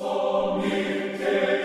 [0.00, 1.57] everybody.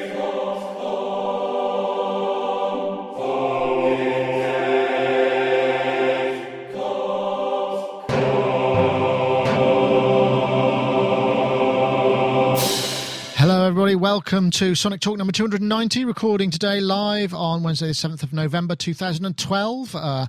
[14.26, 18.74] Welcome to Sonic Talk number 290, recording today live on Wednesday, the 7th of November
[18.74, 19.94] 2012.
[19.94, 20.28] Uh,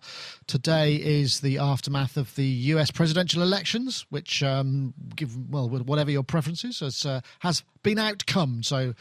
[0.49, 6.25] today is the aftermath of the US presidential elections, which, um, give, well, whatever your
[6.25, 8.65] preferences, has, uh, has been outcome.
[8.65, 8.95] So.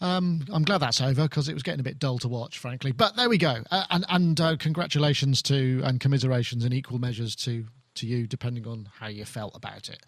[0.00, 2.90] Um, I'm glad that's over because it was getting a bit dull to watch, frankly.
[2.90, 3.62] But there we go.
[3.70, 8.66] Uh, and and uh, congratulations to and commiserations in equal measures to to you, depending
[8.66, 10.00] on how you felt about it.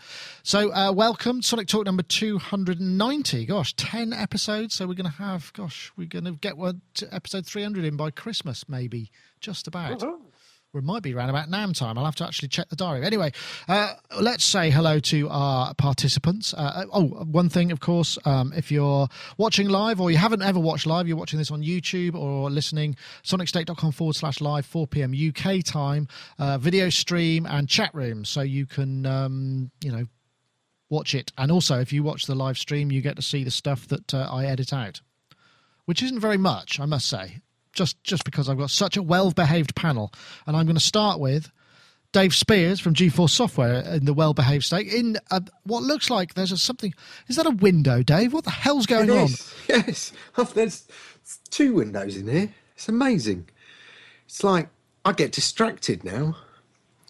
[0.43, 3.47] So, uh, welcome, Sonic Talk number 290.
[3.47, 4.75] Gosh, 10 episodes.
[4.75, 8.11] So, we're going to have, gosh, we're going to get one episode 300 in by
[8.11, 9.11] Christmas, maybe,
[9.41, 10.03] just about.
[10.79, 11.99] It might be around about NAMM time.
[11.99, 13.05] I'll have to actually check the diary.
[13.05, 13.33] Anyway,
[13.69, 16.55] uh, let's say hello to our participants.
[16.55, 20.43] Uh, uh, oh, one thing, of course, um, if you're watching live or you haven't
[20.43, 24.87] ever watched live, you're watching this on YouTube or listening, sonicstate.com forward slash live, 4
[24.87, 25.15] p.m.
[25.15, 28.25] UK time, uh, video stream and chat room.
[28.25, 30.07] So you can, um, you know,
[30.91, 31.33] watch it.
[31.39, 34.13] And also, if you watch the live stream, you get to see the stuff that
[34.13, 35.01] uh, I edit out,
[35.85, 37.41] which isn't very much, I must say
[37.75, 40.13] just just because I've got such a well behaved panel,
[40.47, 41.51] and I'm going to start with
[42.13, 46.35] Dave Spiers from GForce Software in the well behaved state in a, what looks like
[46.35, 46.95] there's a something.
[47.29, 48.33] Is that a window, Dave?
[48.33, 49.29] What the hell's going on?
[49.69, 50.13] Yes,
[50.53, 50.87] there's
[51.51, 52.55] two windows in here.
[52.77, 53.49] It's amazing.
[54.27, 54.69] It's like
[55.05, 56.37] I get distracted now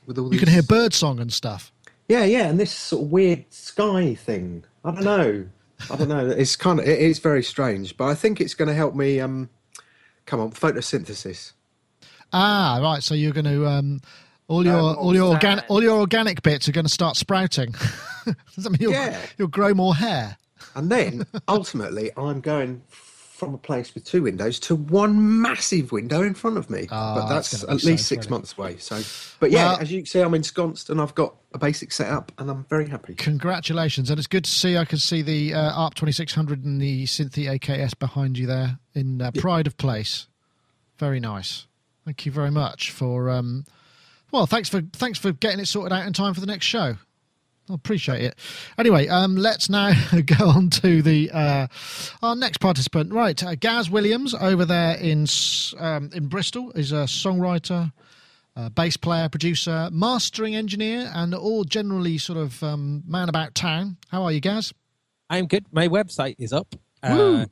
[0.07, 0.33] with all.
[0.33, 1.73] You can hear birdsong and stuff.
[2.09, 4.65] Yeah, yeah, and this sort of weird sky thing.
[4.85, 5.47] I don't know.
[5.91, 6.29] I don't know.
[6.31, 9.21] It's kind of it is very strange, but I think it's going to help me
[9.21, 9.51] um,
[10.27, 11.53] Come on, photosynthesis.
[12.33, 13.03] Ah, right.
[13.03, 14.01] So you're going to um,
[14.49, 17.73] all your um, all your organic all your organic bits are going to start sprouting.
[18.25, 19.19] Does that mean you'll, yeah.
[19.39, 20.37] you'll grow more hair?
[20.75, 22.83] And then ultimately, I'm going
[23.35, 26.87] from a place with two windows to one massive window in front of me.
[26.93, 28.37] Oh, but that's, that's at so least six funny.
[28.37, 28.77] months away.
[28.77, 29.03] So,
[29.41, 32.31] but yeah, well, as you can see, I'm ensconced and I've got a basic setup,
[32.39, 33.15] and I'm very happy.
[33.15, 34.77] Congratulations, and it's good to see.
[34.77, 39.21] I can see the uh, ARP 2600 and the Synthi AKS behind you there in
[39.21, 40.29] uh, pride of place.
[40.99, 41.67] Very nice.
[42.05, 43.31] Thank you very much for.
[43.31, 43.65] Um,
[44.31, 46.97] well, thanks for thanks for getting it sorted out in time for the next show.
[47.71, 48.39] I appreciate it.
[48.77, 49.93] Anyway, um, let's now
[50.27, 51.67] go on to the uh,
[52.23, 53.13] our next participant.
[53.13, 55.27] Right, uh, Gaz Williams over there in
[55.79, 57.93] um, in Bristol is a songwriter,
[58.57, 63.97] uh, bass player, producer, mastering engineer, and all generally sort of um, man about town.
[64.09, 64.75] How are you, Gaz?
[65.31, 65.65] I'm good.
[65.73, 66.75] My website is up.
[67.03, 67.47] Uh,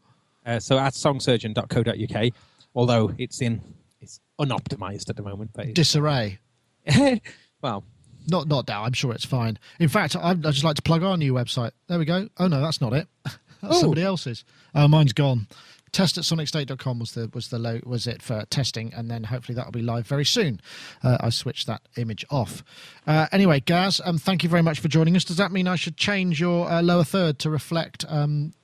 [0.45, 2.33] uh, so at songsurgeon.co.uk,
[2.75, 3.63] although it's in
[4.01, 5.53] it's unoptimized at the moment.
[5.55, 6.39] But disarray.
[7.63, 7.85] well,
[8.27, 8.85] not not now.
[8.85, 9.59] I'm sure it's fine.
[9.79, 11.73] In fact, I'd, I'd just like to plug our new website.
[11.89, 12.29] There we go.
[12.39, 13.09] Oh no, that's not it.
[13.25, 13.81] that's Ooh.
[13.81, 14.45] somebody else's.
[14.75, 15.47] Oh, mine's gone.
[15.93, 19.55] Test at sonicstate.com was the was the low was it for testing, and then hopefully
[19.55, 20.61] that'll be live very soon.
[21.03, 22.65] Uh, I switched that image off.
[23.07, 25.25] Uh, anyway, Gaz, um, thank you very much for joining us.
[25.25, 28.55] Does that mean I should change your uh, lower third to reflect um,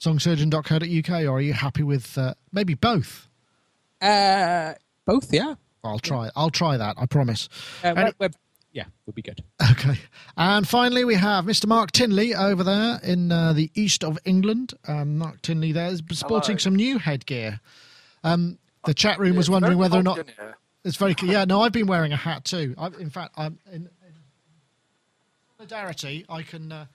[0.00, 3.28] songsurgeon.co.uk, or are you happy with uh, maybe both?
[4.00, 4.72] Uh,
[5.04, 5.56] both, yeah.
[5.84, 6.30] I'll try.
[6.34, 6.96] I'll try that.
[6.98, 7.48] I promise.
[7.84, 8.34] Uh, web,
[8.72, 9.42] yeah, would be good.
[9.72, 9.98] Okay.
[10.36, 11.66] And finally, we have Mr.
[11.66, 14.74] Mark Tinley over there in uh, the east of England.
[14.86, 16.58] Um, Mark Tinley there is sporting Hello.
[16.58, 17.60] some new headgear.
[18.24, 20.24] Um, the chat room was wondering whether or not.
[20.84, 21.32] It's very clear.
[21.32, 22.74] Yeah, no, I've been wearing a hat too.
[22.76, 23.90] I, in fact, I'm in, in
[25.56, 26.24] solidarity.
[26.28, 26.72] I can.
[26.72, 26.86] Uh,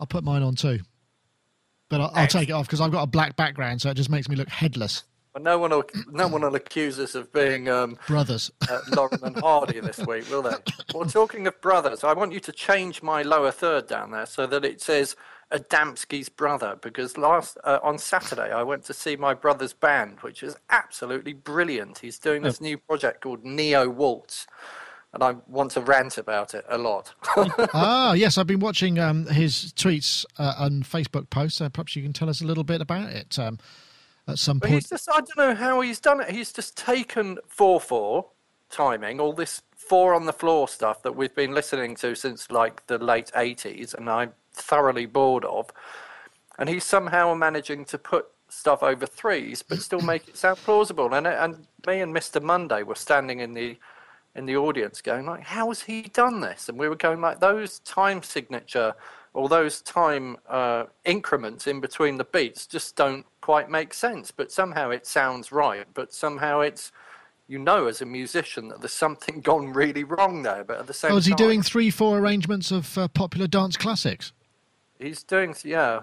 [0.00, 0.80] I'll put mine on too,
[1.88, 4.10] but I'll, I'll take it off because I've got a black background, so it just
[4.10, 5.04] makes me look headless.
[5.32, 9.24] But no one will, no one will accuse us of being um, brothers, uh, Laurel
[9.24, 10.54] and Hardy this week, will they?
[10.94, 14.46] Well, talking of brothers, I want you to change my lower third down there so
[14.46, 15.16] that it says
[15.50, 20.42] Adamski's brother, because last uh, on Saturday I went to see my brother's band, which
[20.42, 21.98] is absolutely brilliant.
[21.98, 22.64] He's doing this oh.
[22.64, 24.46] new project called Neo Waltz.
[25.14, 27.12] And I want to rant about it a lot.
[27.74, 31.60] ah, yes, I've been watching um, his tweets uh, and Facebook posts.
[31.60, 33.38] Uh, perhaps you can tell us a little bit about it.
[33.38, 33.58] Um,
[34.28, 34.74] at some point.
[34.74, 36.30] he's just, I don't know how he's done it.
[36.30, 38.26] He's just taken 4 4
[38.70, 42.86] timing, all this four on the floor stuff that we've been listening to since like
[42.86, 45.70] the late 80s, and I'm thoroughly bored of.
[46.58, 51.14] And he's somehow managing to put stuff over threes, but still make it sound plausible.
[51.14, 52.42] And and me and Mr.
[52.42, 53.78] Monday were standing in the
[54.34, 57.40] in the audience, going like, "How has he done this?" And we were going like,
[57.40, 58.94] "Those time signature
[59.34, 64.30] all those time uh, increments in between the beats just don't quite make sense.
[64.30, 65.86] But somehow it sounds right.
[65.94, 66.92] But somehow it's
[67.48, 70.64] you know as a musician that there's something gone really wrong there.
[70.64, 73.46] But at the same, oh, is he time, doing three, four arrangements of uh, popular
[73.46, 74.32] dance classics?
[75.02, 76.02] he's doing yeah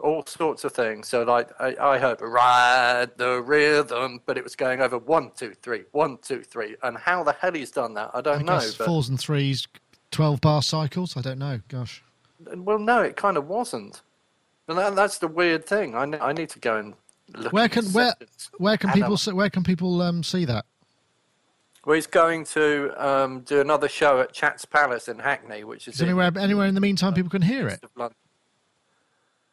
[0.00, 1.08] all sorts of things.
[1.08, 5.54] So like I, I heard ride the rhythm, but it was going over one two
[5.54, 8.60] three, one two three, and how the hell he's done that, I don't I know.
[8.60, 8.86] Guess but...
[8.86, 9.66] fours and threes,
[10.10, 11.16] twelve bar cycles.
[11.16, 11.60] I don't know.
[11.68, 12.02] Gosh.
[12.56, 14.02] Well, no, it kind of wasn't.
[14.68, 15.94] And that, that's the weird thing.
[15.94, 16.94] I, I need to go and
[17.34, 17.52] look.
[17.52, 18.14] Where can where
[18.58, 20.64] where can people see, where can people um, see that?
[21.84, 25.96] Well, he's going to um, do another show at Chats Palace in Hackney, which is,
[25.96, 27.84] is anywhere anywhere in the meantime people can hear it.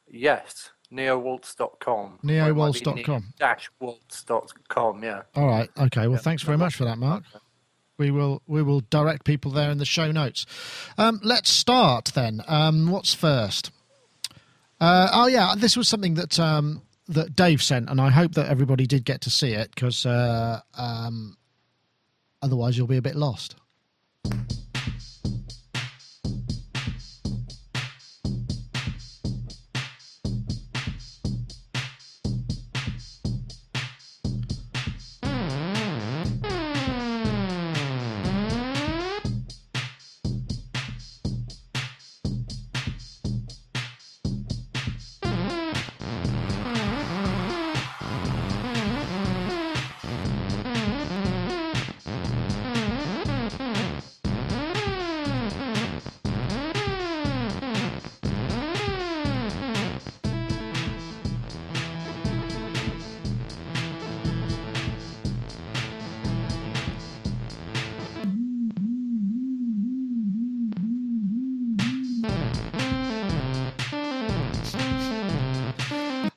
[0.09, 2.19] Yes, neowaltz.com.
[2.23, 3.33] Neowaltz.com.
[3.39, 5.21] Dash waltz.com, yeah.
[5.35, 5.69] All right.
[5.77, 6.07] Okay.
[6.07, 7.23] Well, thanks very much for that, Mark.
[8.01, 10.47] We will we will direct people there in the show notes.
[10.97, 12.41] Um, let's start then.
[12.47, 13.69] Um, what's first?
[14.79, 18.49] Uh, oh yeah, this was something that um, that Dave sent, and I hope that
[18.49, 21.37] everybody did get to see it because uh, um,
[22.41, 23.55] otherwise you'll be a bit lost.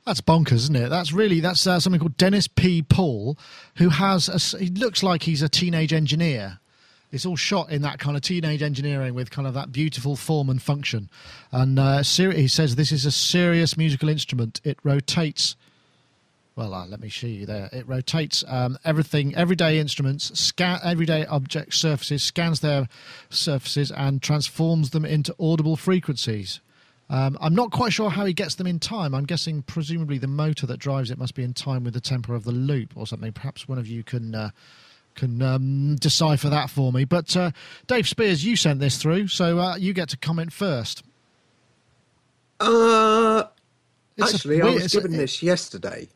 [0.07, 0.91] That's bonkers, isn't it?
[0.91, 2.83] That's really that's uh, something called Dennis P.
[2.83, 3.39] Paul,
[3.77, 6.59] who has a, he looks like he's a teenage engineer.
[7.11, 10.51] It's all shot in that kind of teenage engineering with kind of that beautiful form
[10.51, 11.09] and function.
[11.53, 14.61] And uh, he says this is a serious musical instrument.
[14.65, 15.55] It rotates.
[16.57, 17.71] Well, uh, let me show you there.
[17.73, 22.89] It rotates um, everything, everyday instruments, scan everyday object surfaces, scans their
[23.31, 26.61] surfaces, and transforms them into audible frequencies.
[27.11, 29.15] Um, I'm not quite sure how he gets them in time.
[29.15, 32.35] I'm guessing, presumably, the motor that drives it must be in time with the tempo
[32.35, 33.33] of the loop or something.
[33.33, 34.51] Perhaps one of you can uh,
[35.15, 37.05] can um, decipher that for me.
[37.05, 37.51] But uh,
[37.87, 41.03] Dave Spiers, you sent this through, so uh, you get to comment first.
[42.61, 43.45] Uh,
[44.21, 46.09] actually, a, I was given a, this yesterday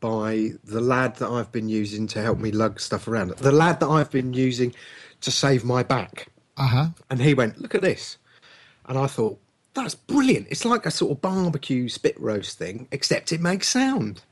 [0.00, 3.30] by the lad that I've been using to help me lug stuff around.
[3.30, 4.74] The lad that I've been using
[5.22, 6.28] to save my back.
[6.56, 6.86] Uh huh.
[7.10, 8.18] And he went, "Look at this,"
[8.86, 9.40] and I thought,
[9.74, 10.46] that's brilliant.
[10.50, 14.22] It's like a sort of barbecue spit roast thing, except it makes sound.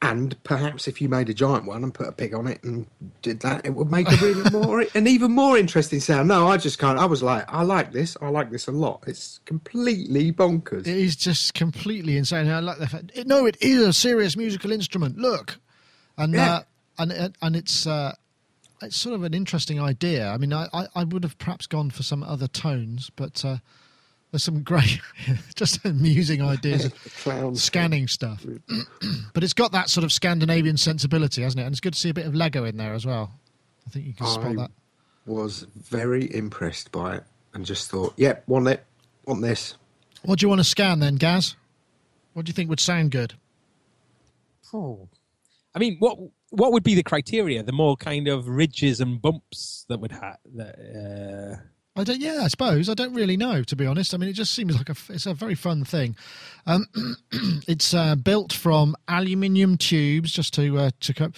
[0.00, 2.86] And perhaps if you made a giant one and put a pig on it and
[3.22, 6.26] did that, it would make a really more an even more interesting sound.
[6.26, 6.98] No, I just can't.
[6.98, 8.16] I was like, I like this.
[8.20, 9.04] I like this a lot.
[9.06, 10.88] It's completely bonkers.
[10.88, 12.48] It is just completely insane.
[12.48, 13.12] I like the fact.
[13.14, 15.18] It, no, it is a serious musical instrument.
[15.18, 15.60] Look,
[16.18, 16.52] and yeah.
[16.52, 16.62] uh,
[16.98, 17.86] and and it's.
[17.86, 18.14] Uh,
[18.84, 20.28] it's sort of an interesting idea.
[20.28, 23.58] I mean, I, I, I, would have perhaps gone for some other tones, but uh,
[24.32, 24.98] there's some great,
[25.54, 28.44] just amusing ideas of scanning stuff.
[29.34, 31.64] but it's got that sort of Scandinavian sensibility, hasn't it?
[31.64, 33.30] And it's good to see a bit of Lego in there as well.
[33.86, 34.70] I think you can spell that.
[35.26, 38.84] Was very impressed by it and just thought, yep, want it,
[39.26, 39.76] want this.
[40.22, 41.54] What do you want to scan then, Gaz?
[42.32, 43.34] What do you think would sound good?
[44.72, 45.08] Oh,
[45.74, 46.18] I mean, what
[46.48, 47.62] what would be the criteria?
[47.62, 51.58] The more kind of ridges and bumps that would have that.
[51.58, 51.62] Uh
[51.94, 52.20] I don't.
[52.20, 54.14] Yeah, I suppose I don't really know to be honest.
[54.14, 54.96] I mean, it just seems like a.
[55.10, 56.16] It's a very fun thing.
[56.66, 56.86] Um,
[57.68, 60.32] it's uh, built from aluminium tubes.
[60.32, 61.32] Just to uh, to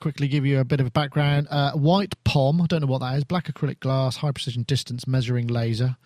[0.00, 1.46] quickly give you a bit of a background.
[1.48, 2.60] Uh, white POM.
[2.60, 3.24] I don't know what that is.
[3.24, 5.96] Black acrylic glass, high precision distance measuring laser.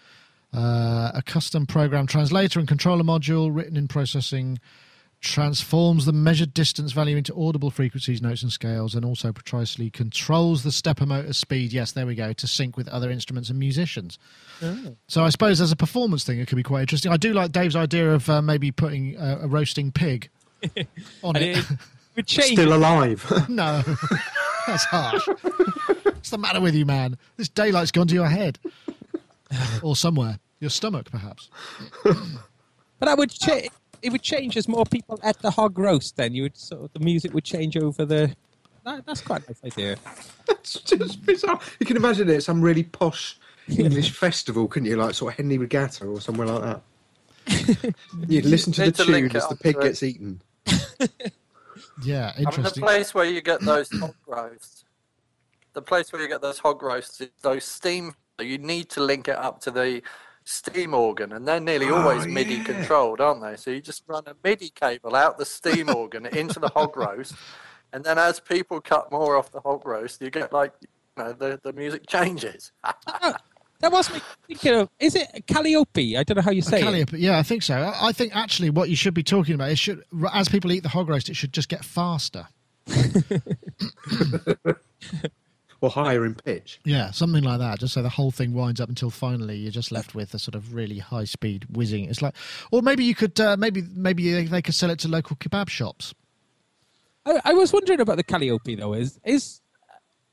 [0.52, 4.58] Uh, a custom program translator and controller module written in processing
[5.24, 10.62] transforms the measured distance value into audible frequencies, notes, and scales, and also precisely controls
[10.62, 11.72] the stepper motor speed.
[11.72, 14.18] Yes, there we go, to sync with other instruments and musicians.
[14.62, 14.96] Oh.
[15.08, 17.10] So I suppose as a performance thing, it could be quite interesting.
[17.10, 20.28] I do like Dave's idea of uh, maybe putting uh, a roasting pig
[21.24, 21.58] on it.
[21.58, 21.66] it.
[22.16, 23.24] it Still alive?
[23.48, 23.82] no,
[24.66, 25.26] that's harsh.
[26.02, 27.16] What's the matter with you, man?
[27.38, 28.58] This daylight's gone to your head,
[29.82, 31.48] or somewhere, your stomach, perhaps.
[32.04, 32.16] but
[33.00, 33.70] that would change
[34.04, 36.16] it would change as more people at the hog roast.
[36.16, 38.36] Then you would sort of the music would change over the.
[38.84, 39.96] That, that's quite a nice idea.
[40.46, 41.58] that's just bizarre.
[41.80, 44.96] You can imagine it some really posh English festival, couldn't you?
[44.96, 47.94] Like sort of Henley Regatta or somewhere like that.
[48.28, 50.42] You'd listen to the tune as the pig gets eaten.
[52.02, 52.38] yeah, interesting.
[52.38, 54.84] I mean, the place where you get those hog roasts,
[55.72, 58.14] the place where you get those hog roasts is those steam.
[58.38, 60.02] You need to link it up to the
[60.44, 63.56] steam organ, and they're nearly oh, always Oh, MIDI controlled, aren't they?
[63.56, 67.34] So you just run a MIDI cable out the steam organ into the hog roast,
[67.92, 71.32] and then as people cut more off the hog roast, you get like you know
[71.32, 72.72] the the music changes.
[73.06, 73.34] Oh,
[73.80, 74.88] that was me thinking of.
[74.98, 76.16] Is it Calliope?
[76.16, 76.84] I don't know how you say it.
[76.84, 77.74] Calliope, yeah, I think so.
[77.74, 80.84] I I think actually what you should be talking about is should as people eat
[80.84, 82.46] the hog roast, it should just get faster.
[85.84, 86.80] Or higher in pitch.
[86.84, 87.78] Yeah, something like that.
[87.80, 90.54] Just so the whole thing winds up until finally you're just left with a sort
[90.54, 92.04] of really high speed whizzing.
[92.06, 92.34] It's like,
[92.70, 95.68] or maybe you could, uh, maybe maybe they, they could sell it to local kebab
[95.68, 96.14] shops.
[97.26, 98.94] I, I was wondering about the Calliope though.
[98.94, 99.60] Is is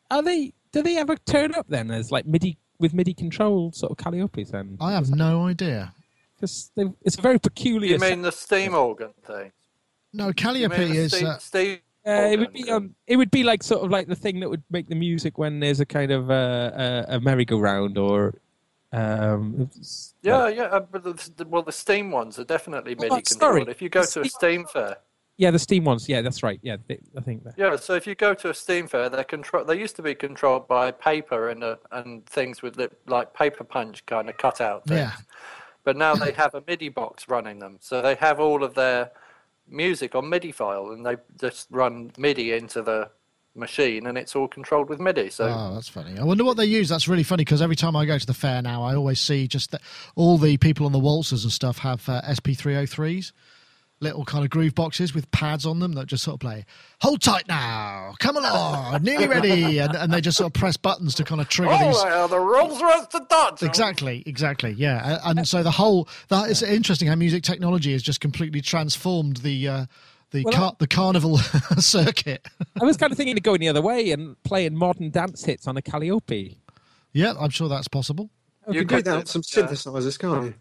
[0.10, 0.53] are they?
[0.72, 4.51] Do they ever turn up then as like MIDI with MIDI controlled sort of Calliopes
[4.51, 4.77] then?
[4.79, 5.93] I have no idea.
[6.36, 6.72] Because
[7.03, 7.91] it's a very peculiar.
[7.93, 9.51] You mean the steam organ thing?
[10.13, 11.12] No, You Calliope mean the is.
[11.13, 14.08] steam, Uh, steam Uh, it would be um, it would be like sort of like
[14.08, 17.20] the thing that would make the music when there's a kind of uh, a, a
[17.20, 18.34] merry-go-round or
[18.91, 19.70] um,
[20.24, 20.63] Yeah, like- yeah.
[20.63, 23.51] uh, But the, the, well, the steam ones are definitely Oh, MIDI sorry.
[23.62, 23.70] controlled.
[23.70, 24.98] If you go to a Steam- steam fair,
[25.38, 26.08] yeah, the steam ones.
[26.10, 26.60] Yeah, that's right.
[26.62, 27.53] Yeah, they, I think that.
[27.58, 27.75] yeah.
[27.75, 29.63] So if you go to a steam fair, they're control.
[29.63, 33.63] They used to be controlled by paper and uh, and things with li- like paper
[33.63, 35.00] punch kind of cutout things.
[35.00, 35.13] yeah,
[35.84, 39.12] But now they have a MIDI box running them, so they have all of their
[39.71, 43.09] music on MIDI file, and they just run MIDI into the
[43.55, 45.29] machine, and it's all controlled with MIDI.
[45.29, 46.17] So Oh, that's funny.
[46.19, 46.89] I wonder what they use.
[46.89, 49.47] That's really funny because every time I go to the fair now, I always see
[49.47, 49.81] just that
[50.15, 53.31] all the people on the waltzers and stuff have uh, SP303s,
[54.01, 56.65] little kind of groove boxes with pads on them that just sort of play,
[57.01, 59.77] hold tight now, come along, nearly ready.
[59.77, 61.96] And, and they just sort of press buttons to kind of trigger these.
[61.98, 63.62] oh, yeah, the Rolls Royce to Dodge.
[63.63, 68.01] Exactly, exactly, yeah, A- and so the whole that is interesting how music technology has
[68.03, 69.86] just completely transformed the uh,
[70.31, 71.38] the Well, car- the carnival
[71.79, 72.48] circuit.
[72.81, 75.67] I was kind of thinking of going the other way and playing modern dance hits
[75.67, 76.58] on a Calliope.
[77.13, 78.29] yeah, I'm sure that's possible.
[78.67, 79.63] You, You can do that do- on some yeah.
[79.67, 80.53] synthesizers, can't you?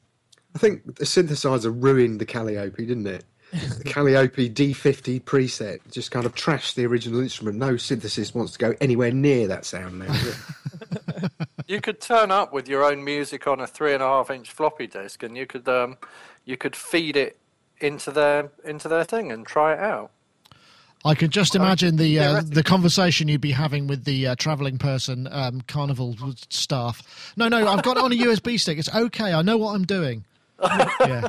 [0.55, 3.25] I think the synthesizer ruined the Calliope, didn't it?
[3.53, 7.59] The Calliope D50 preset just kind of trashed the original instrument.
[7.59, 10.15] No synthesis wants to go anywhere near that sound now.
[11.67, 14.51] You could turn up with your own music on a three and a half inch
[14.51, 15.99] floppy disk, and you could um,
[16.45, 17.39] you could feed it
[17.81, 20.11] into their into their thing and try it out.
[21.05, 24.79] I could just imagine the uh, the conversation you'd be having with the uh, travelling
[24.79, 26.17] person, um, carnival
[26.49, 27.33] staff.
[27.37, 28.77] No, no, I've got it on a USB stick.
[28.77, 29.33] It's okay.
[29.33, 30.25] I know what I'm doing.
[30.63, 31.29] Yeah,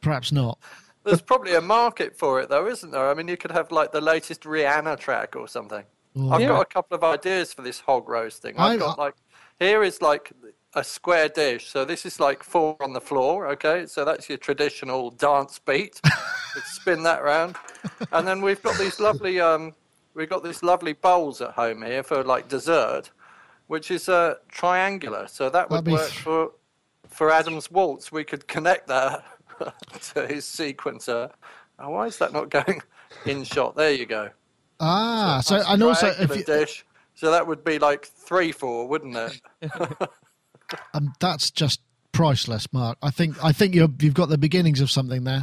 [0.00, 0.58] perhaps not.
[1.04, 3.08] There's probably a market for it, though, isn't there?
[3.08, 5.84] I mean, you could have like the latest Rihanna track or something.
[6.30, 6.48] I've Yeah.
[6.48, 8.54] got a couple of ideas for this hog roast thing.
[8.58, 9.14] I've I- got like
[9.58, 10.32] here is like
[10.74, 11.68] a square dish.
[11.70, 13.46] So this is like four on the floor.
[13.48, 16.00] Okay, so that's your traditional dance beat.
[16.64, 17.54] Spin that round,
[18.10, 19.74] and then we've got these lovely um,
[20.14, 23.10] we've got these lovely bowls at home here for like dessert,
[23.68, 25.28] which is uh, triangular.
[25.28, 26.50] So that would That'd work th- for
[27.18, 28.12] for Adam's waltz.
[28.12, 29.24] We could connect that
[30.14, 31.32] to his sequencer.
[31.80, 32.80] Oh, why is that not going
[33.26, 33.74] in shot?
[33.74, 34.30] There you go.
[34.78, 36.86] Ah, so Nice and also if you, dish.
[37.16, 39.40] So that would be like three four, wouldn't it?
[40.94, 41.80] um, that's just
[42.12, 42.96] priceless, Mark.
[43.02, 45.42] I think I think you're, you've got the beginnings of something there.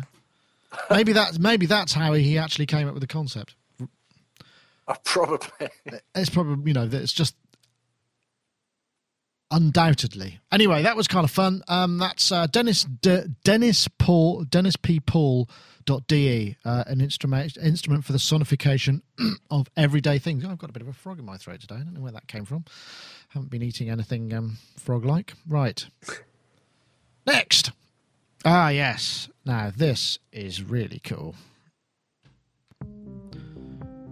[0.90, 3.56] Maybe that's maybe that's how he actually came up with the concept.
[4.88, 5.68] Oh, probably.
[6.14, 7.36] It's probably you know it's just
[9.52, 10.40] undoubtedly.
[10.52, 11.62] Anyway, that was kind of fun.
[11.68, 15.50] Um, that's uh, Dennis D- Dennis Paul Dennis P Paul.
[15.86, 19.04] Dot de uh, an instrument instrument for the sonification
[19.52, 20.44] of everyday things.
[20.44, 21.76] I've got a bit of a frog in my throat today.
[21.76, 22.66] I don't know where that came from.
[23.30, 25.34] Haven't been eating anything um, frog-like.
[25.48, 25.86] Right.
[27.28, 27.70] Next.
[28.44, 29.30] Ah, yes.
[29.46, 31.36] Now this is really cool.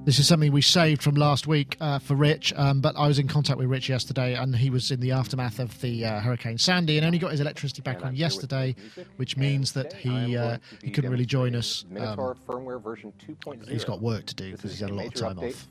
[0.05, 3.19] This is something we saved from last week uh, for Rich, um, but I was
[3.19, 6.57] in contact with Rich yesterday, and he was in the aftermath of the uh, Hurricane
[6.57, 8.75] Sandy, and only got his electricity back on I'm here with yesterday,
[9.15, 11.85] which means that he uh, he couldn't really join us.
[11.97, 13.69] Um, firmware version 2.0.
[13.69, 15.67] he's got work to do because he's got a lot of time off.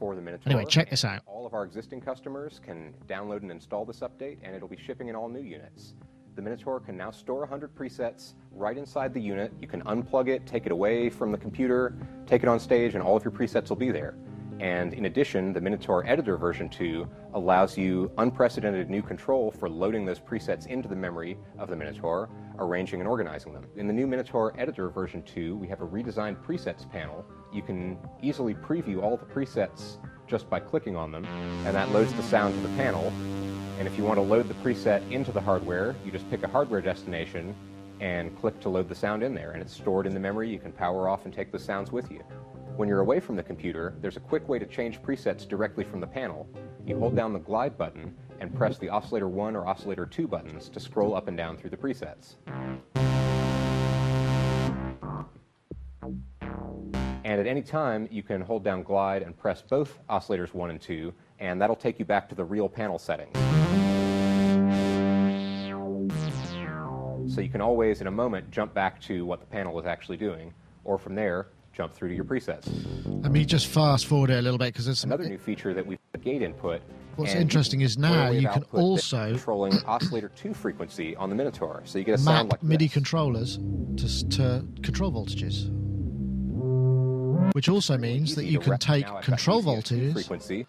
[0.47, 1.21] Anyway, check this out.
[1.27, 5.09] All of our existing customers can download and install this update, and it'll be shipping
[5.09, 5.93] in all new units.
[6.35, 9.53] The Minitaur can now store 100 presets right inside the unit.
[9.61, 11.95] You can unplug it, take it away from the computer,
[12.27, 14.15] take it on stage, and all of your presets will be there.
[14.59, 20.07] And in addition, the Minitaur Editor version 2 allows you unprecedented new control for loading
[20.07, 23.67] those presets into the memory of the Minitaur, arranging and organizing them.
[23.77, 27.27] In the new Minitaur Editor version 2, we have a redesigned presets panel.
[27.53, 29.97] You can easily preview all the presets
[30.27, 31.27] just by clicking on them,
[31.67, 33.13] and that loads the sound to the panel.
[33.79, 36.49] And if you want to load the preset into the hardware, you just pick a
[36.49, 37.55] hardware destination
[38.01, 40.49] and click to load the sound in there, and it's stored in the memory.
[40.49, 42.21] You can power off and take the sounds with you.
[42.77, 46.01] When you're away from the computer, there's a quick way to change presets directly from
[46.01, 46.49] the panel.
[46.87, 50.69] You hold down the glide button, and press the oscillator 1 or oscillator 2 buttons
[50.69, 52.35] to scroll up and down through the presets.
[57.25, 60.81] And at any time, you can hold down glide and press both oscillators 1 and
[60.81, 63.37] 2, and that'll take you back to the real panel settings.
[67.35, 70.19] So you can always, in a moment, jump back to what the panel is actually
[70.19, 72.69] doing, or from there, jump through to your presets.
[73.23, 75.85] Let me just fast forward it a little bit because there's another new feature that
[75.85, 76.81] we've gate input.
[77.17, 81.99] What's interesting is now you can also controlling oscillator two frequency on the Minitaur, so
[81.99, 82.95] you get a sound like MIDI this.
[82.95, 83.59] controllers
[83.97, 85.69] to, to control voltages,
[87.55, 90.67] which also means that you can take control voltages frequency.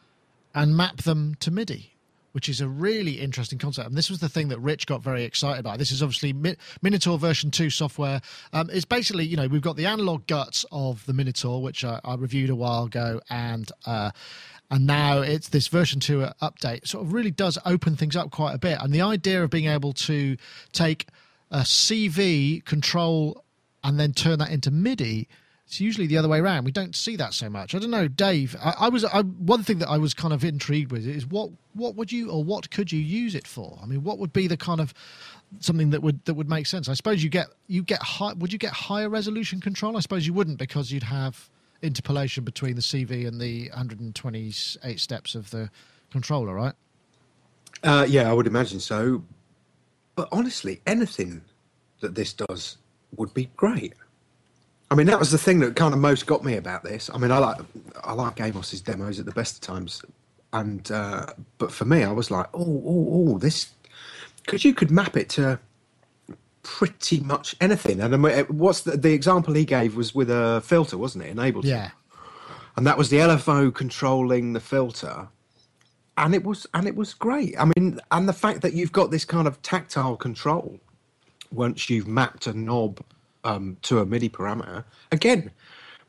[0.54, 1.94] And map them to MIDI
[2.34, 3.88] which is a really interesting concept.
[3.88, 5.78] And this was the thing that Rich got very excited about.
[5.78, 8.22] This is obviously Minitaur version 2 software.
[8.52, 12.00] Um, it's basically, you know, we've got the analog guts of the Minitaur, which I,
[12.04, 13.72] I reviewed a while ago, and.
[13.86, 14.12] Uh,
[14.72, 18.56] and now it's this version 2 update sort of really does open things up quite
[18.56, 20.36] a bit and the idea of being able to
[20.72, 21.08] take
[21.52, 23.44] a cv control
[23.84, 25.28] and then turn that into midi
[25.66, 26.66] it's usually the other way around.
[26.66, 27.74] We don't see that so much.
[27.74, 28.56] I don't know, Dave.
[28.62, 31.50] I, I was I, one thing that I was kind of intrigued with is what
[31.74, 33.80] what would you or what could you use it for?
[33.82, 34.94] I mean, what would be the kind of
[35.60, 36.90] something that would that would make sense?
[36.90, 38.34] I suppose you get you get high.
[38.34, 39.98] Would you get higher resolution control?
[39.98, 41.50] I suppose you wouldn't because you'd have
[41.82, 45.70] interpolation between the CV and the 128 steps of the
[46.12, 46.74] controller, right?
[47.84, 49.22] Uh, yeah, I would imagine so.
[50.16, 51.42] But honestly, anything
[52.00, 52.78] that this does
[53.18, 53.94] would be great.
[54.94, 57.10] I mean, that was the thing that kind of most got me about this.
[57.12, 57.58] I mean, I like
[58.04, 60.04] I like Amos's demos at the best of times,
[60.54, 61.26] and uh,
[61.58, 63.72] but for me, I was like, oh, oh, oh, this
[64.46, 65.60] because you could map it to
[66.62, 68.02] pretty much anything.
[68.02, 71.30] And what's the, the example he gave was with a filter, wasn't it?
[71.30, 71.66] Enabled.
[71.66, 71.90] Yeah.
[72.78, 75.28] And that was the LFO controlling the filter,
[76.18, 77.60] and it was and it was great.
[77.60, 80.80] I mean, and the fact that you've got this kind of tactile control
[81.52, 83.00] once you've mapped a knob
[83.44, 84.84] um, to a MIDI parameter.
[85.12, 85.52] Again,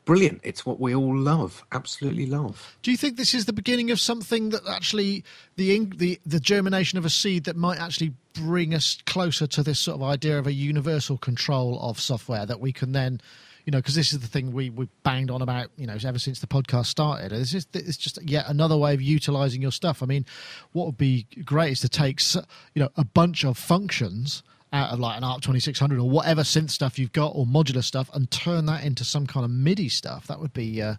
[0.05, 0.41] brilliant.
[0.43, 2.77] It's what we all love, absolutely love.
[2.81, 5.23] Do you think this is the beginning of something that actually
[5.55, 9.79] the the the germination of a seed that might actually bring us closer to this
[9.79, 13.21] sort of idea of a universal control of software that we can then
[13.65, 16.19] you know, because this is the thing we we banged on about, you know, ever
[16.19, 17.31] since the podcast started.
[17.31, 20.03] This is it's just yet another way of utilizing your stuff.
[20.03, 20.25] I mean,
[20.71, 22.21] what would be great is to take,
[22.75, 24.43] you know, a bunch of functions
[24.75, 28.09] out of like an ARP 2600 or whatever synth stuff you've got or modular stuff
[28.13, 30.27] and turn that into some kind of MIDI stuff.
[30.27, 30.95] That would be uh,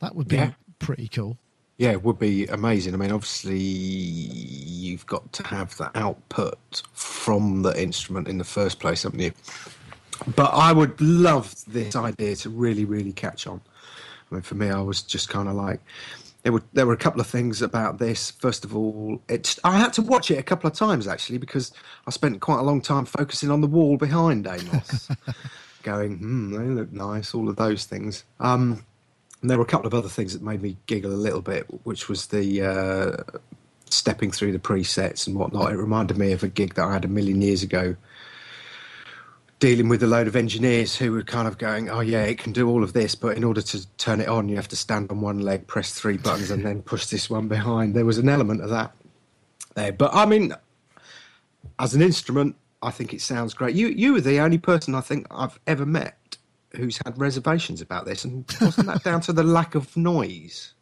[0.00, 0.52] that would be yeah.
[0.78, 1.38] pretty cool.
[1.78, 2.94] Yeah, it would be amazing.
[2.94, 8.80] I mean, obviously, you've got to have the output from the instrument in the first
[8.80, 9.32] place, haven't you?
[10.34, 13.60] But I would love this idea to really, really catch on.
[14.30, 15.80] I mean, for me, I was just kind of like,
[16.46, 18.30] there were there were a couple of things about this.
[18.30, 21.72] First of all, it I had to watch it a couple of times actually because
[22.06, 25.08] I spent quite a long time focusing on the wall behind Amos,
[25.82, 28.22] going, "Hmm, they look nice." All of those things.
[28.38, 28.84] Um,
[29.40, 31.66] and there were a couple of other things that made me giggle a little bit,
[31.82, 33.40] which was the uh,
[33.90, 35.72] stepping through the presets and whatnot.
[35.72, 37.96] It reminded me of a gig that I had a million years ago
[39.58, 42.52] dealing with a load of engineers who were kind of going, "Oh yeah, it can
[42.52, 45.10] do all of this, but in order to turn it on, you have to stand
[45.10, 48.28] on one leg, press three buttons, and then push this one behind." There was an
[48.28, 48.92] element of that
[49.74, 50.52] there, but I mean,
[51.78, 53.74] as an instrument, I think it sounds great.
[53.74, 56.36] You you were the only person I think I've ever met
[56.74, 60.74] who's had reservations about this, and wasn't that down to the lack of noise?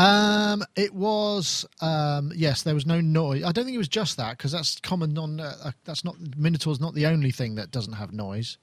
[0.00, 3.44] Um, it was um, yes, there was no noise.
[3.44, 5.40] I don't think it was just that because that's common on.
[5.40, 8.56] Uh, uh, that's not Minitaur's not the only thing that doesn't have noise.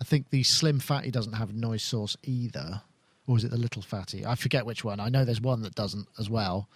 [0.00, 2.82] I think the Slim Phatty doesn't have noise source either,
[3.26, 4.24] or is it the Little Phatty?
[4.24, 5.00] I forget which one.
[5.00, 6.68] I know there's one that doesn't as well.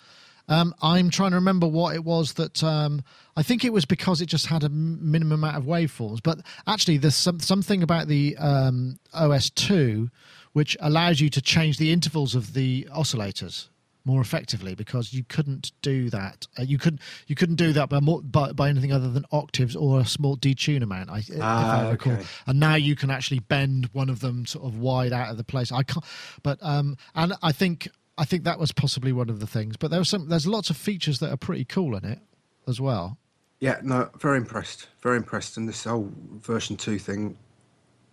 [0.48, 3.04] Um, I'm trying to remember what it was that um,
[3.36, 6.18] I think it was because it just had a minimum amount of waveforms.
[6.20, 10.10] But actually, there's some something about the um, OS2
[10.52, 13.68] which allows you to change the intervals of the oscillators
[14.04, 16.46] more effectively because you couldn't do that.
[16.58, 19.76] Uh, you couldn't you couldn't do that by, more, by, by anything other than octaves
[19.76, 21.10] or a small detune amount.
[21.10, 22.14] I, ah, I recall.
[22.14, 22.24] Okay.
[22.46, 25.44] And now you can actually bend one of them sort of wide out of the
[25.44, 25.72] place.
[25.72, 26.04] I can't,
[26.42, 29.76] but um, and I think I think that was possibly one of the things.
[29.76, 30.28] But there was some.
[30.28, 32.18] There's lots of features that are pretty cool in it
[32.66, 33.18] as well.
[33.60, 34.88] Yeah, no, very impressed.
[35.02, 35.56] Very impressed.
[35.56, 36.10] And this whole
[36.40, 37.36] version two thing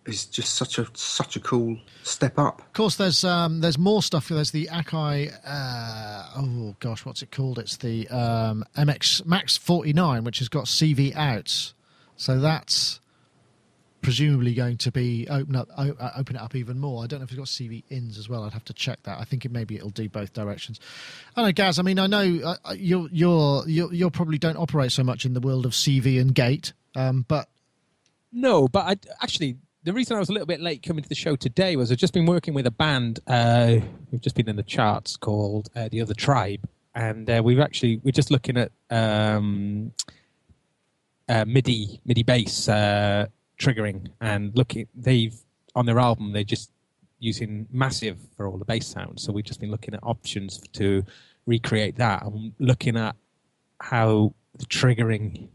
[0.07, 2.59] is just such a such a cool step up.
[2.61, 4.29] Of course, there's um, there's more stuff.
[4.29, 5.33] There's the Akai.
[5.45, 7.59] Uh, oh gosh, what's it called?
[7.59, 11.73] It's the um, MX Max 49, which has got CV out.
[12.15, 12.99] So that's
[14.01, 17.03] presumably going to be open up uh, open it up even more.
[17.03, 18.43] I don't know if it's got CV ins as well.
[18.43, 19.19] I'd have to check that.
[19.19, 20.79] I think it maybe it'll do both directions.
[21.35, 21.79] I know, Gaz.
[21.79, 25.33] I mean, I know uh, you're you're you're you probably don't operate so much in
[25.33, 27.49] the world of CV and gate, um, but
[28.31, 31.15] no, but I actually the reason I was a little bit late coming to the
[31.15, 33.77] show today was I've just been working with a band uh,
[34.11, 38.01] who've just been in the charts called uh, the Other Tribe, and uh, we've actually
[38.03, 39.93] we're just looking at um,
[41.29, 44.89] uh, MIDI MIDI bass uh, triggering and looking.
[44.93, 45.33] They've
[45.73, 46.69] on their album they're just
[47.19, 49.23] using massive for all the bass sounds.
[49.23, 51.01] So we've just been looking at options to
[51.45, 53.15] recreate that and looking at
[53.79, 55.47] how the triggering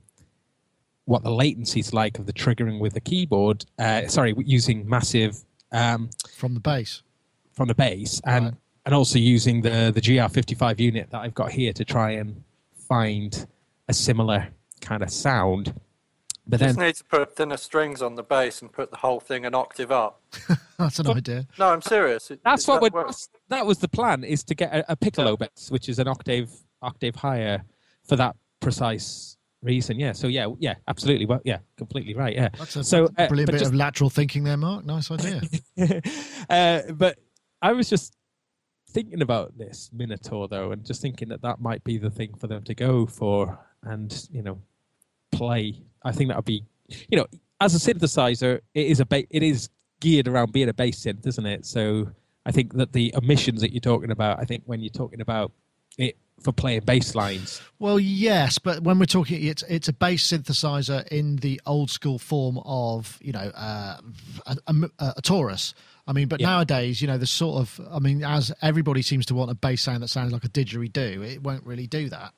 [1.05, 3.65] what the latency is like of the triggering with the keyboard.
[3.79, 7.03] Uh, sorry, using massive um, from the bass,
[7.53, 8.55] from the bass, and right.
[8.87, 12.43] and also using the the GR55 unit that I've got here to try and
[12.77, 13.47] find
[13.89, 14.49] a similar
[14.81, 15.75] kind of sound.
[16.47, 18.97] But you then, just need to put thinner strings on the bass and put the
[18.97, 20.21] whole thing an octave up.
[20.79, 21.47] that's an idea.
[21.57, 22.33] No, I'm serious.
[22.33, 25.47] It, that's what that, that was the plan: is to get a, a piccolo yeah.
[25.47, 27.63] bass, which is an octave octave higher,
[28.05, 29.99] for that precise reason.
[29.99, 30.13] Yeah.
[30.13, 31.27] So yeah, yeah, absolutely.
[31.27, 32.35] Well, yeah, completely right.
[32.35, 32.49] Yeah.
[32.59, 34.85] That's a so, uh, brilliant bit just, of lateral thinking there, Mark.
[34.85, 35.43] Nice idea.
[36.51, 37.19] uh, but
[37.61, 38.17] I was just
[38.91, 42.47] thinking about this Minitaur though, and just thinking that that might be the thing for
[42.47, 44.59] them to go for, and you know,
[45.31, 45.83] play.
[46.05, 46.65] I think that would be,
[47.09, 47.27] you know,
[47.61, 49.69] as a synthesizer, it is a ba- it is
[50.01, 51.65] geared around being a bass synth, isn't it?
[51.65, 52.09] So
[52.45, 55.53] I think that the emissions that you're talking about, I think when you're talking about
[55.99, 57.63] it for playing bass lines.
[57.79, 62.19] Well, yes, but when we're talking, it's it's a bass synthesizer in the old school
[62.19, 63.99] form of you know uh,
[64.47, 65.75] a, a, a, Taurus.
[66.07, 66.49] I mean, but yeah.
[66.49, 69.83] nowadays, you know, the sort of, I mean, as everybody seems to want a bass
[69.83, 72.33] sound that sounds like a didgeridoo, it won't really do that.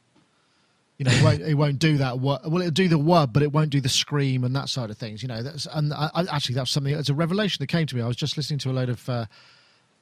[0.98, 2.20] You know, it won't, it won't do that.
[2.20, 4.98] Well, it'll do the wub, but it won't do the scream and that side of
[4.98, 5.22] things.
[5.22, 6.94] You know, that's and I, actually that's something.
[6.94, 8.02] It's a revelation that came to me.
[8.02, 9.08] I was just listening to a load of.
[9.08, 9.26] Uh,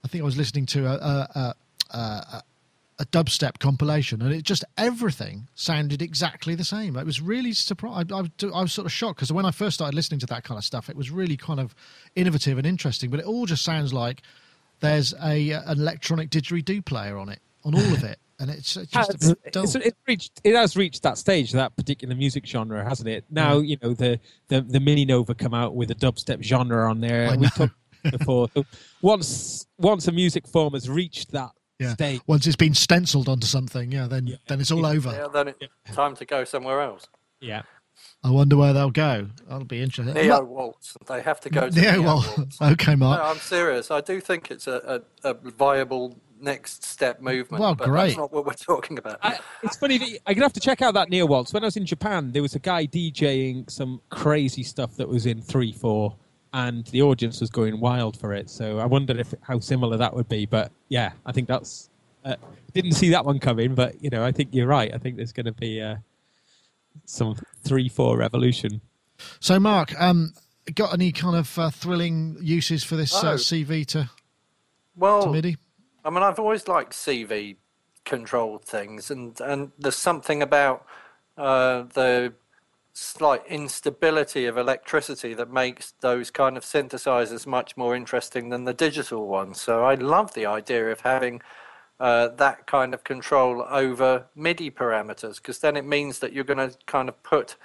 [0.04, 1.54] I think I was listening to a, a,
[2.04, 2.42] a,
[3.02, 6.96] a dubstep compilation, and it just everything sounded exactly the same.
[6.96, 8.12] It was really surprised.
[8.12, 8.22] I, I,
[8.54, 10.64] I was sort of shocked because when I first started listening to that kind of
[10.64, 11.74] stuff, it was really kind of
[12.14, 13.10] innovative and interesting.
[13.10, 14.22] But it all just sounds like
[14.80, 18.20] there's a uh, an electronic didgeridoo player on it, on all of it.
[18.38, 22.14] And it's, it's just it's, it's, it's, reached it has reached that stage that particular
[22.16, 23.60] music genre hasn't it now yeah.
[23.60, 27.46] you know the, the the MiniNova come out with a dubstep genre on there we
[27.50, 27.74] talked
[28.10, 28.64] before so
[29.00, 31.94] once once a music form has reached that yeah.
[31.94, 32.22] State.
[32.26, 34.36] Once it's been stenciled onto something, yeah, then yeah.
[34.48, 35.10] then it's all over.
[35.10, 37.06] Yeah, then it's time to go somewhere else.
[37.40, 37.62] Yeah.
[38.24, 39.28] I wonder where they'll go.
[39.48, 40.14] That'll be interesting.
[40.14, 40.96] Neo Waltz.
[41.08, 42.60] They have to go to Neo, Neo Waltz.
[42.60, 43.20] okay, Mark.
[43.20, 43.90] No, I'm serious.
[43.90, 47.60] I do think it's a, a, a viable next step movement.
[47.60, 48.08] Well, but great.
[48.08, 49.18] That's not what we're talking about.
[49.22, 49.98] I, it's funny.
[49.98, 51.52] That, I'm gonna have to check out that Neo Waltz.
[51.52, 55.26] When I was in Japan, there was a guy DJing some crazy stuff that was
[55.26, 56.16] in three four
[56.52, 58.50] and the audience was going wild for it.
[58.50, 60.46] So I wondered if how similar that would be.
[60.46, 61.90] But yeah, I think that's
[62.24, 62.36] uh,
[62.74, 64.92] didn't see that one coming, but you know, I think you're right.
[64.94, 65.96] I think there's going to be uh,
[67.04, 68.80] some three-four revolution.
[69.40, 70.32] So, Mark, um,
[70.74, 73.34] got any kind of uh, thrilling uses for this uh, oh.
[73.34, 74.10] CV to
[74.96, 75.56] well to MIDI?
[76.04, 77.56] I mean, I've always liked CV
[78.04, 80.86] controlled things, and and there's something about
[81.36, 82.34] uh, the
[82.92, 88.74] slight instability of electricity that makes those kind of synthesizers much more interesting than the
[88.74, 89.60] digital ones.
[89.60, 91.40] So I love the idea of having
[91.98, 96.70] uh, that kind of control over MIDI parameters because then it means that you're going
[96.70, 97.56] to kind of put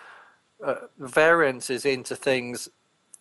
[0.66, 2.70] uh, variances into things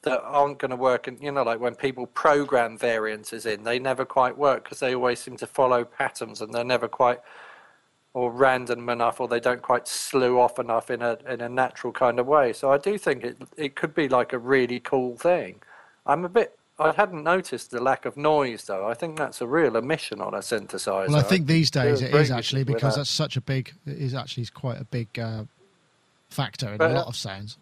[0.03, 1.09] that aren't going to work.
[1.09, 4.95] And you know, like when people program variances in, they never quite work because they
[4.95, 7.19] always seem to follow patterns and they're never quite
[8.17, 11.93] or random enough or they don't quite slew off enough in a in a natural
[11.93, 12.51] kind of way.
[12.51, 15.61] So I do think it it could be like a really cool thing.
[16.07, 18.89] I'm a bit I hadn't noticed the lack of noise though.
[18.89, 21.09] I think that's a real omission on a synthesizer.
[21.09, 23.01] Well, I think these days it is actually because that.
[23.01, 23.75] that's such a big.
[23.87, 25.45] It is actually quite a big uh,
[26.31, 27.59] factor in but, a lot of sounds.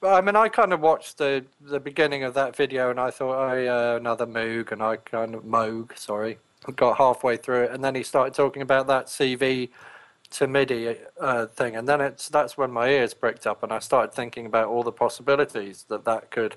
[0.00, 3.10] But I mean, I kind of watched the the beginning of that video and I
[3.10, 6.38] thought, oh yeah, another Moog, and I kind of Moog, sorry,
[6.76, 9.70] got halfway through it, and then he started talking about that CV
[10.30, 13.78] to MIDI uh, thing, and then it's that's when my ears pricked up, and I
[13.78, 16.56] started thinking about all the possibilities that that could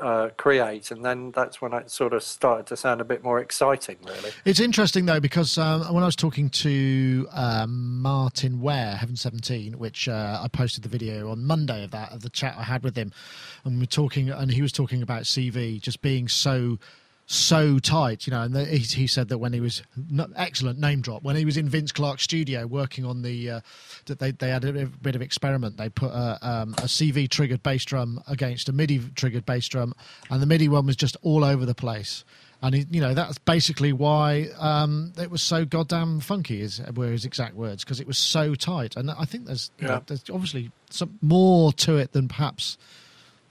[0.00, 3.38] uh, create, and then that's when it sort of started to sound a bit more
[3.38, 3.96] exciting.
[4.04, 9.16] Really, it's interesting though because um, when I was talking to um, Martyn Ware, Heaven
[9.16, 12.62] Seventeen, which uh, I posted the video on Monday of that of the chat I
[12.62, 13.12] had with him,
[13.64, 16.78] and we are talking, and he was talking about CV just being so
[17.26, 18.42] so tight, you know.
[18.42, 19.82] And the, he, he, said that when he was
[20.36, 23.60] excellent name drop when he was in Vince Clarke's studio working on the uh,
[24.06, 25.76] that they they had a, bit of experiment.
[25.76, 29.92] They put a, um, a CV triggered bass drum against a MIDI triggered bass drum,
[30.30, 32.24] and the MIDI one was just all over the place.
[32.62, 36.62] And he, you know that's basically why um, it was so goddamn funky.
[36.62, 38.96] Is were his exact words because it was so tight.
[38.96, 39.88] And I think there's yeah.
[39.88, 42.78] know, there's obviously some more to it than perhaps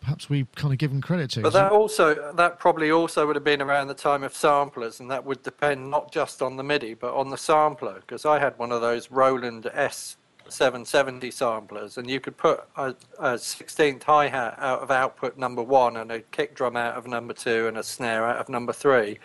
[0.05, 1.41] perhaps we kind of given credit to.
[1.41, 5.09] But that also that probably also would have been around the time of samplers, and
[5.09, 7.95] that would depend not just on the MIDI but on the sampler.
[8.01, 10.17] Because I had one of those Roland S.
[10.47, 15.63] 770 samplers, and you could put a, a 16th hi hat out of output number
[15.63, 18.71] one, and a kick drum out of number two, and a snare out of number
[18.71, 19.17] three.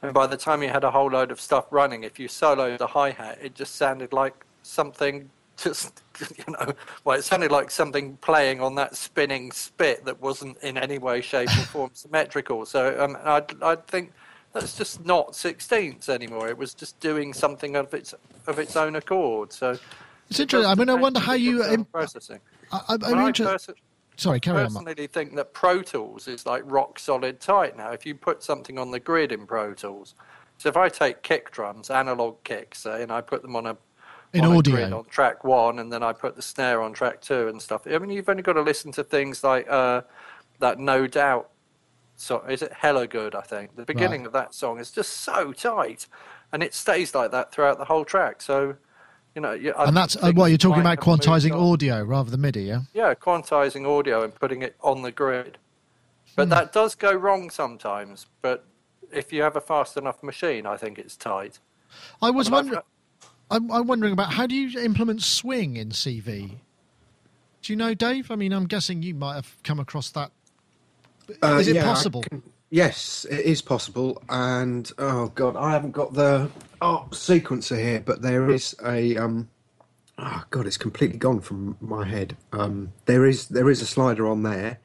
[0.00, 2.78] And by the time you had a whole load of stuff running, if you soloed
[2.78, 6.01] the hi hat, it just sounded like something just
[6.46, 6.72] you know
[7.04, 11.20] well it sounded like something playing on that spinning spit that wasn't in any way
[11.20, 12.66] shape or form symmetrical.
[12.66, 14.12] So um, I, I think
[14.52, 16.48] that's just not sixteenths anymore.
[16.48, 18.14] It was just doing something of its
[18.46, 19.52] of its own accord.
[19.52, 19.78] So
[20.28, 20.70] it's interesting.
[20.70, 22.40] I mean i wonder how you imp- processing.
[22.72, 23.76] I, am interested
[24.16, 27.92] Sorry, carry I personally on, think that Pro Tools is like rock solid tight now.
[27.92, 30.14] If you put something on the grid in Pro Tools,
[30.58, 33.76] so if I take kick drums, analog kicks, say, and I put them on a
[34.32, 37.48] in on audio on track one, and then I put the snare on track two
[37.48, 37.86] and stuff.
[37.86, 40.02] I mean, you've only got to listen to things like uh,
[40.60, 40.78] that.
[40.78, 41.50] No doubt.
[42.16, 43.34] So is it hella good?
[43.34, 44.26] I think the beginning right.
[44.28, 46.06] of that song is just so tight,
[46.52, 48.42] and it stays like that throughout the whole track.
[48.42, 48.76] So
[49.34, 52.80] you know, and that's uh, what you're talking about quantizing audio rather than MIDI, yeah?
[52.92, 55.56] Yeah, quantizing audio and putting it on the grid.
[56.36, 56.50] But hmm.
[56.50, 58.26] that does go wrong sometimes.
[58.42, 58.66] But
[59.10, 61.60] if you have a fast enough machine, I think it's tight.
[62.20, 62.80] I was wondering.
[63.52, 66.56] I'm, I'm wondering about how do you implement swing in CV?
[67.60, 68.30] Do you know, Dave?
[68.30, 70.32] I mean, I'm guessing you might have come across that.
[71.42, 72.22] Uh, is it yeah, possible?
[72.22, 74.22] Can, yes, it is possible.
[74.30, 79.48] And oh god, I haven't got the oh sequencer here, but there is a um.
[80.18, 82.36] Oh god, it's completely gone from my head.
[82.52, 84.80] Um, there is there is a slider on there,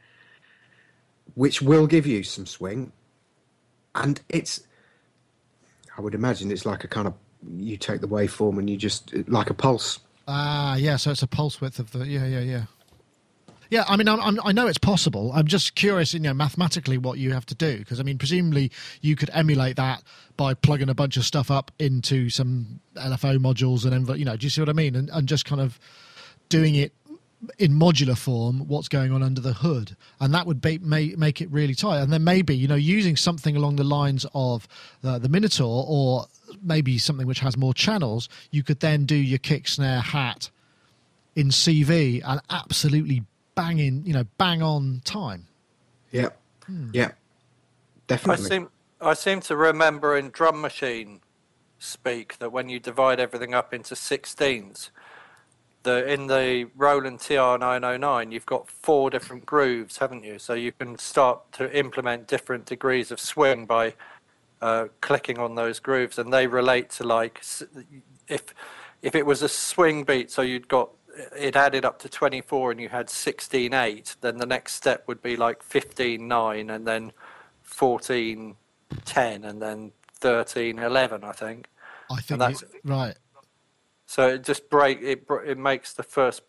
[1.36, 2.91] which will give you some swing,
[3.95, 4.62] and it's.
[5.97, 7.15] I would imagine it's like a kind of
[7.56, 10.00] you take the waveform and you just like a pulse.
[10.28, 10.97] Ah, yeah.
[10.97, 12.63] So it's a pulse width of the yeah, yeah, yeah.
[13.69, 15.32] Yeah, I mean, I'm, I'm, i know it's possible.
[15.34, 18.71] I'm just curious, you know, mathematically what you have to do because I mean, presumably
[19.02, 20.04] you could emulate that
[20.38, 24.45] by plugging a bunch of stuff up into some LFO modules and you know, do
[24.45, 24.95] you see what I mean?
[24.95, 25.80] And, and just kind of
[26.50, 26.93] doing it
[27.60, 31.39] in modular form what's going on under the hood and that would be, may, make
[31.39, 34.67] it really tight and then maybe you know using something along the lines of
[35.04, 36.26] uh, the minitaur or
[36.62, 40.49] maybe something which has more channels you could then do your kick snare hat
[41.36, 43.23] in cv and absolutely
[43.55, 45.47] bang in you know bang on time
[46.12, 46.29] yeah
[46.65, 46.89] hmm.
[46.93, 47.12] yeah
[48.07, 48.69] definitely I seem,
[49.01, 51.21] I seem to remember in drum machine
[51.79, 54.91] speak that when you divide everything up into sixteens
[55.88, 60.38] the in the Roland TR909, you've got four different grooves, haven't you?
[60.38, 63.93] So you can start to implement different degrees of swing by
[64.62, 67.43] uh, clicking on those grooves, and they relate to like
[68.28, 68.54] if
[69.02, 70.89] if it was a swing beat, so you'd got
[71.36, 75.36] it added up to 24 and you had 16.8, then the next step would be
[75.36, 77.12] like 15.9 and then
[77.67, 78.56] 14.10
[79.43, 79.91] and then
[80.22, 81.67] 13.11, I think.
[82.12, 83.15] I think that's right.
[84.06, 85.26] So it just break it.
[85.46, 86.43] It makes the first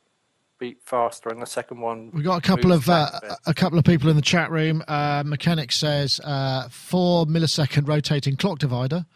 [0.59, 2.11] beat faster, and the second one.
[2.12, 4.83] We got a couple of uh, a, a couple of people in the chat room.
[4.87, 9.07] Uh, Mechanic says uh, four millisecond rotating clock divider.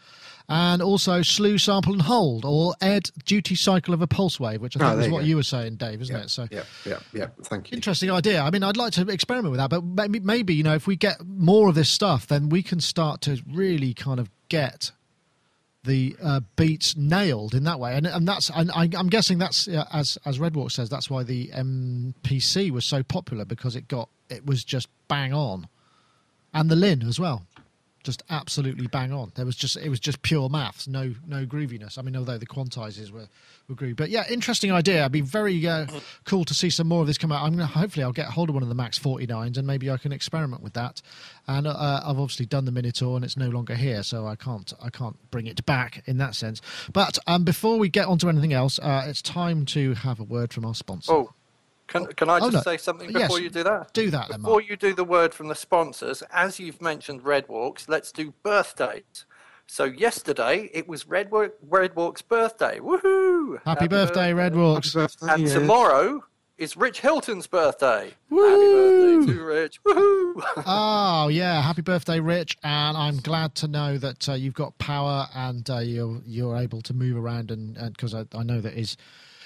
[0.49, 4.75] And also slew, sample, and hold, or add duty cycle of a pulse wave, which
[4.75, 5.25] I think oh, is what go.
[5.25, 6.29] you were saying, Dave, isn't yeah, it?
[6.29, 7.27] So, yeah, yeah, yeah.
[7.43, 7.77] Thank you.
[7.77, 8.41] Interesting idea.
[8.41, 10.97] I mean, I'd like to experiment with that, but maybe, maybe you know, if we
[10.97, 14.91] get more of this stuff, then we can start to really kind of get
[15.83, 19.67] the uh, beats nailed in that way, and and that's and I, am guessing that's
[19.67, 24.09] uh, as as Redwalk says that's why the MPC was so popular because it got
[24.29, 25.67] it was just bang on,
[26.53, 27.45] and the Linn as well
[28.03, 29.31] just absolutely bang on.
[29.35, 31.97] There was just it was just pure maths, no no grooviness.
[31.97, 33.27] I mean, although the quantizers were
[33.75, 35.03] groovy, but yeah, interesting idea.
[35.03, 35.87] I'd be very uh,
[36.25, 37.43] cool to see some more of this come out.
[37.43, 39.97] I'm gonna hopefully I'll get hold of one of the Max 49s and maybe I
[39.97, 41.01] can experiment with that.
[41.47, 44.71] And uh, I've obviously done the Minitaur and it's no longer here, so I can't
[44.81, 46.61] I can't bring it back in that sense.
[46.91, 50.23] But um, before we get on to anything else, uh, it's time to have a
[50.23, 51.11] word from our sponsor.
[51.11, 51.33] Oh.
[51.87, 52.61] Can, can I oh, just oh, no.
[52.61, 53.93] say something before yes, you do that?
[53.93, 57.47] Do that, then, Before you do the word from the sponsors, as you've mentioned Red
[57.47, 59.25] Walks, let's do birthdays.
[59.67, 62.79] So yesterday it was Red, Red Walks' birthday.
[62.79, 63.57] Woohoo!
[63.57, 64.93] Happy, Happy birthday, birthday, Red Walks.
[64.93, 65.53] Birthday, and yes.
[65.53, 66.23] tomorrow
[66.57, 68.13] is Rich Hilton's birthday.
[68.29, 68.43] Woo!
[68.43, 69.83] Happy birthday to Rich.
[69.83, 70.33] Woohoo!
[70.65, 71.61] oh, yeah.
[71.61, 72.57] Happy birthday, Rich.
[72.63, 76.81] And I'm glad to know that uh, you've got power and uh, you're, you're able
[76.83, 77.49] to move around.
[77.49, 78.97] And because I, I know that is.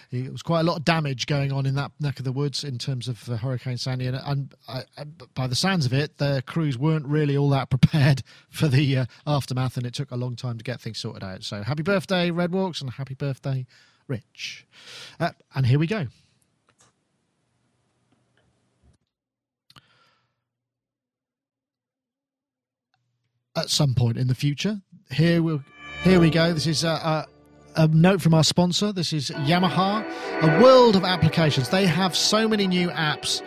[0.09, 2.63] It was quite a lot of damage going on in that neck of the woods
[2.63, 4.55] in terms of Hurricane Sandy, and, and
[5.33, 9.05] by the sounds of it, the crews weren't really all that prepared for the uh,
[9.25, 11.43] aftermath, and it took a long time to get things sorted out.
[11.43, 13.65] So, happy birthday, Red Walks, and happy birthday,
[14.07, 14.65] Rich.
[15.19, 16.07] Uh, and here we go.
[23.57, 25.59] At some point in the future, here we
[26.03, 26.53] here we go.
[26.53, 27.27] This is a,
[27.77, 28.91] a, note from our sponsor.
[28.91, 30.05] This is Yamaha,
[30.41, 31.69] a world of applications.
[31.69, 33.41] They have so many new apps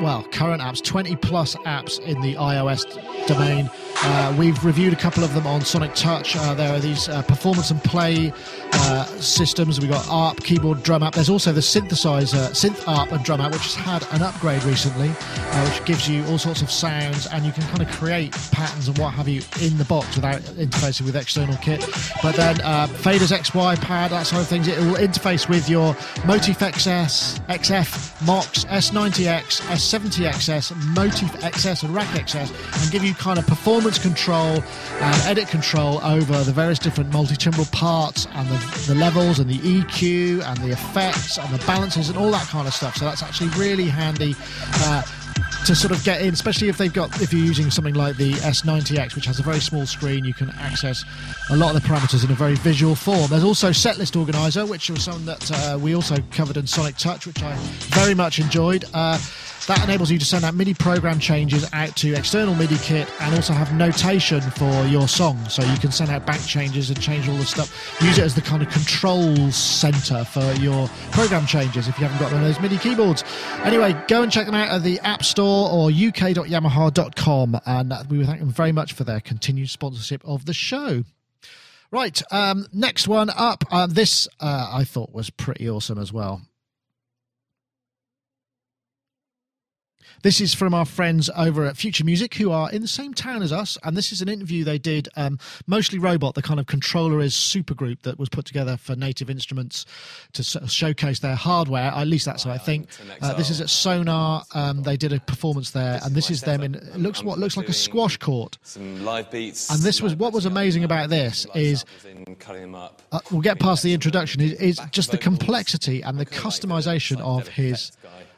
[0.00, 2.84] well, current apps, 20 plus apps in the iOS
[3.26, 3.70] domain.
[4.02, 6.34] Uh, we've reviewed a couple of them on Sonic Touch.
[6.34, 8.32] Uh, there are these uh, performance and play
[8.72, 9.78] uh, systems.
[9.78, 11.14] We've got ARP, keyboard, drum app.
[11.14, 15.10] There's also the synthesizer, synth ARP and drum app, which has had an upgrade recently,
[15.10, 18.88] uh, which gives you all sorts of sounds and you can kind of create patterns
[18.88, 21.80] and what have you in the box without interfacing with external kit.
[22.22, 24.66] But then uh, Faders XY pad, that sort of things.
[24.66, 32.08] It will interface with your Motif XS, XF, Mox, S90X, S70XS, Motif XS, and Rack
[32.08, 34.62] XS, and give you kind of performance control
[35.00, 39.58] and edit control over the various different multi-timbral parts and the, the levels and the
[39.58, 42.96] EQ and the effects and the balances and all that kind of stuff.
[42.96, 44.34] So that's actually really handy.
[44.74, 45.02] Uh,
[45.66, 48.32] to sort of get in, especially if they've got if you're using something like the
[48.32, 51.04] S90X, which has a very small screen, you can access
[51.50, 53.28] a lot of the parameters in a very visual form.
[53.28, 57.26] There's also Setlist Organizer, which was something that uh, we also covered in Sonic Touch,
[57.26, 57.54] which I
[57.90, 58.84] very much enjoyed.
[58.94, 59.18] Uh,
[59.66, 63.34] that enables you to send out MIDI program changes out to external MIDI kit and
[63.34, 65.38] also have notation for your song.
[65.48, 67.96] So you can send out bank changes and change all the stuff.
[68.00, 72.20] Use it as the kind of control center for your program changes if you haven't
[72.20, 73.22] got one of those MIDI keyboards.
[73.64, 77.60] Anyway, go and check them out at the App Store or uk.yamaha.com.
[77.66, 81.04] And we thank them very much for their continued sponsorship of the show.
[81.92, 83.64] Right, um, next one up.
[83.70, 86.42] Uh, this uh, I thought was pretty awesome as well.
[90.22, 93.42] This is from our friends over at Future Music, who are in the same town
[93.42, 93.78] as us.
[93.84, 97.32] And this is an interview they did, um, Mostly Robot, the kind of controller is
[97.34, 99.86] supergroup that was put together for Native Instruments
[100.34, 101.90] to showcase their hardware.
[101.94, 102.88] At least that's what I think.
[103.22, 104.44] Uh, this is at Sonar.
[104.54, 107.56] Um, they did a performance there, and this is them in it looks what looks
[107.56, 108.58] like a squash court.
[108.62, 109.70] Some live beats.
[109.70, 111.84] And this was what was amazing about this is
[113.12, 114.42] uh, we'll get past the introduction.
[114.42, 117.92] Is, is just the complexity and the customization of his.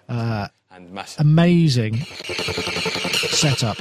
[0.08, 1.20] Uh, and massive.
[1.20, 1.98] Amazing
[3.30, 3.76] setup.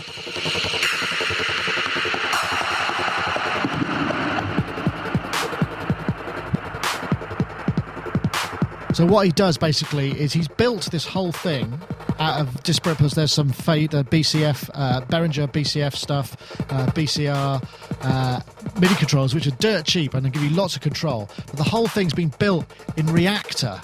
[8.93, 11.79] So what he does basically is he's built this whole thing
[12.19, 13.15] out of disparate parts.
[13.15, 16.35] There's some uh, BCF, uh, Behringer BCF stuff,
[16.69, 17.65] uh, BCR,
[18.01, 18.39] uh,
[18.79, 21.29] MIDI controls, which are dirt cheap and they give you lots of control.
[21.47, 22.65] But the whole thing's been built
[22.97, 23.81] in Reaktor,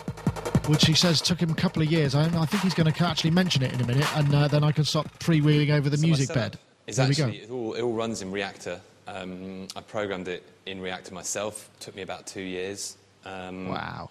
[0.67, 2.15] which he says took him a couple of years.
[2.15, 4.63] I, I think he's going to actually mention it in a minute, and uh, then
[4.63, 6.57] I can stop freewheeling over the so music bed.
[6.87, 8.79] Is actually, it all, it all, runs in Reaktor.
[9.07, 11.69] Um, I programmed it in Reaktor myself.
[11.75, 12.97] It took me about two years.
[13.25, 14.09] Um, wow.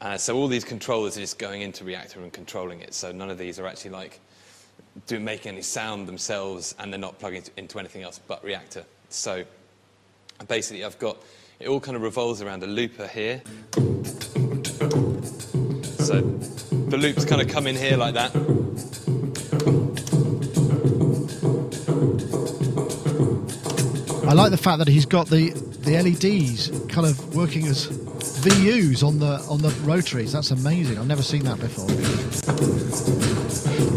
[0.00, 2.94] Uh, so all these controllers are just going into Reaktor and controlling it.
[2.94, 4.20] So none of these are actually like
[5.06, 8.84] do, making any sound themselves, and they're not plugging into anything else but Reaktor.
[9.10, 9.44] So
[10.48, 11.18] basically, I've got
[11.60, 13.42] it all kind of revolves around a looper here.
[16.04, 18.30] So the loops kind of come in here like that.
[24.28, 27.88] I like the fact that he's got the, the LEDs kind of working as
[28.24, 30.32] VUs on the on the rotaries.
[30.32, 30.98] That's amazing.
[30.98, 31.88] I've never seen that before.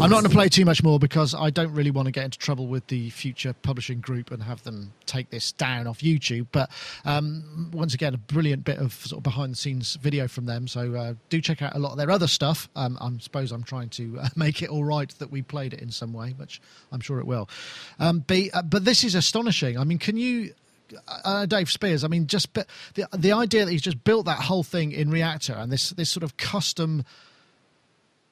[0.00, 2.24] I'm not going to play too much more because I don't really want to get
[2.24, 6.46] into trouble with the future publishing group and have them take this down off YouTube.
[6.52, 6.70] But
[7.04, 10.68] um, once again, a brilliant bit of sort of behind the scenes video from them.
[10.68, 12.68] So uh, do check out a lot of their other stuff.
[12.76, 15.80] Um, I suppose I'm trying to uh, make it all right that we played it
[15.80, 16.60] in some way, which
[16.92, 17.48] I'm sure it will.
[17.98, 19.78] Um, but, uh, but this is astonishing.
[19.78, 20.52] I mean, can you
[21.24, 22.04] uh, Dave Spiers.
[22.04, 22.66] I mean, just the
[23.16, 26.22] the idea that he's just built that whole thing in Reaktor and this this sort
[26.22, 27.04] of custom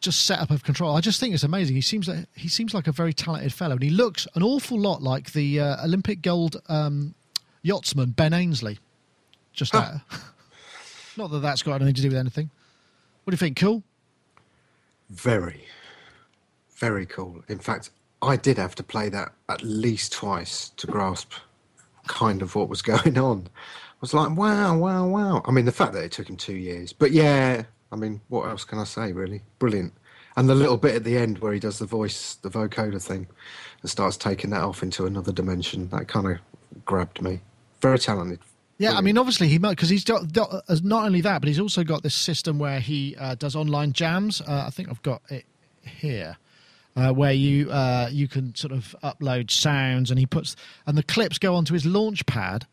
[0.00, 0.94] just setup of control.
[0.94, 1.74] I just think it's amazing.
[1.74, 4.78] He seems like he seems like a very talented fellow, and he looks an awful
[4.78, 7.14] lot like the uh, Olympic gold um,
[7.62, 8.78] yachtsman Ben Ainslie.
[9.52, 10.00] Just that.
[11.16, 12.50] Not that that's got anything to do with anything.
[13.24, 13.56] What do you think?
[13.56, 13.82] Cool.
[15.08, 15.64] Very,
[16.76, 17.42] very cool.
[17.48, 21.32] In fact, I did have to play that at least twice to grasp
[22.06, 23.48] kind of what was going on.
[23.48, 25.42] I was like, wow, wow, wow.
[25.46, 28.48] I mean, the fact that it took him two years, but yeah, I mean, what
[28.48, 29.12] else can I say?
[29.12, 29.94] Really, brilliant.
[30.36, 33.26] And the little bit at the end where he does the voice, the vocoder thing,
[33.80, 37.40] and starts taking that off into another dimension, that kind of grabbed me.
[37.80, 38.40] Very talented.
[38.78, 38.98] Yeah, Brilliant.
[38.98, 40.50] I mean, obviously he because he's got, got,
[40.84, 44.42] not only that, but he's also got this system where he uh, does online jams.
[44.42, 45.46] Uh, I think I've got it
[45.82, 46.36] here.
[46.96, 51.02] Uh, where you uh, you can sort of upload sounds, and he puts and the
[51.02, 52.66] clips go onto his launch pad,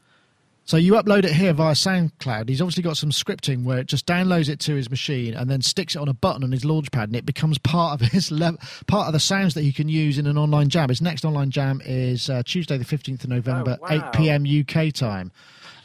[0.66, 2.48] so you upload it here via SoundCloud.
[2.48, 5.62] He's obviously got some scripting where it just downloads it to his machine and then
[5.62, 8.58] sticks it on a button on his launchpad, and it becomes part of his le-
[8.88, 10.88] part of the sounds that he can use in an online jam.
[10.88, 13.90] His next online jam is uh, Tuesday, the fifteenth of November, oh, wow.
[13.90, 14.46] eight p.m.
[14.46, 15.32] UK time.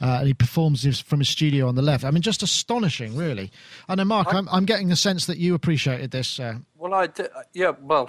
[0.01, 2.05] Uh, and he performs this from his studio on the left.
[2.05, 3.51] I mean, just astonishing, really.
[3.89, 6.39] I know, Mark, I, am I'm getting the sense that you appreciated this.
[6.39, 6.59] Uh...
[6.77, 7.73] Well, I did, yeah.
[7.83, 8.09] Well,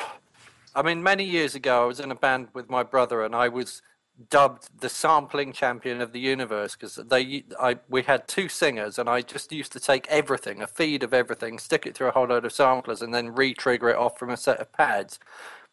[0.76, 3.50] I mean, many years ago, I was in a band with my brother, and I
[3.50, 3.82] was
[4.30, 9.08] dubbed the sampling champion of the universe because they I we had two singers and
[9.08, 12.28] I just used to take everything a feed of everything stick it through a whole
[12.28, 15.20] load of samplers and then re-trigger it off from a set of pads.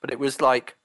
[0.01, 0.76] But it was like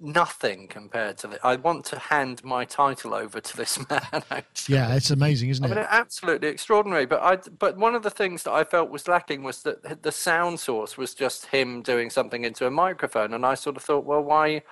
[0.00, 4.74] nothing compared to the I want to hand my title over to this man actually.
[4.74, 8.10] yeah it's amazing isn't it I mean absolutely extraordinary but I but one of the
[8.10, 12.10] things that I felt was lacking was that the sound source was just him doing
[12.10, 14.62] something into a microphone and I sort of thought well why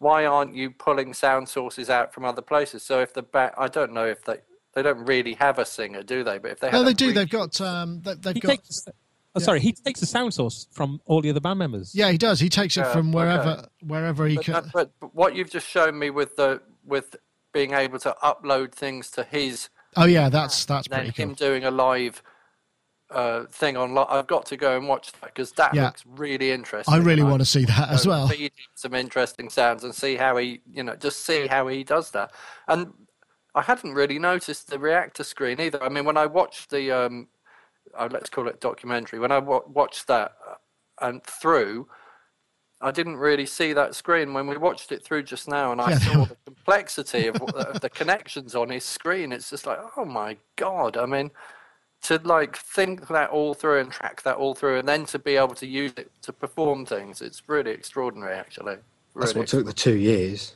[0.00, 2.82] why aren't you pulling sound sources out from other places?
[2.82, 4.38] So if the back, I don't know if they
[4.74, 6.38] they don't really have a singer, do they?
[6.38, 7.12] But if they, no, they do.
[7.12, 8.50] They've got um, they, have got.
[8.50, 8.86] Takes,
[9.34, 9.44] oh, yeah.
[9.44, 11.94] sorry, he takes the sound source from all the other band members.
[11.94, 12.40] Yeah, he does.
[12.40, 13.68] He takes it yeah, from wherever okay.
[13.82, 14.70] wherever he but, can.
[14.72, 17.16] But, but what you've just shown me with the with
[17.52, 19.68] being able to upload things to his.
[19.96, 21.30] Oh yeah, that's that's pretty cool.
[21.30, 22.22] Him doing a live
[23.10, 23.96] uh, thing on.
[23.98, 25.86] I've got to go and watch that because that yeah.
[25.86, 26.92] looks really interesting.
[26.92, 28.30] I really want to see that as well.
[28.74, 32.32] some interesting sounds and see how he, you know, just see how he does that.
[32.68, 32.92] And
[33.54, 35.82] I hadn't really noticed the Reaktor screen either.
[35.82, 37.28] I mean, when I watched the, um,
[37.96, 40.54] uh, let's call it documentary, when I w- watched that uh,
[41.00, 41.88] and through.
[42.82, 45.90] I didn't really see that screen when we watched it through just now, and I
[45.90, 45.98] yeah.
[45.98, 49.32] saw the complexity of, of the connections on his screen.
[49.32, 50.96] It's just like, oh my god!
[50.96, 51.30] I mean,
[52.02, 55.36] to like think that all through and track that all through and then to be
[55.36, 58.76] able to use it to perform things it's really extraordinary actually
[59.12, 60.54] really that's what took the two years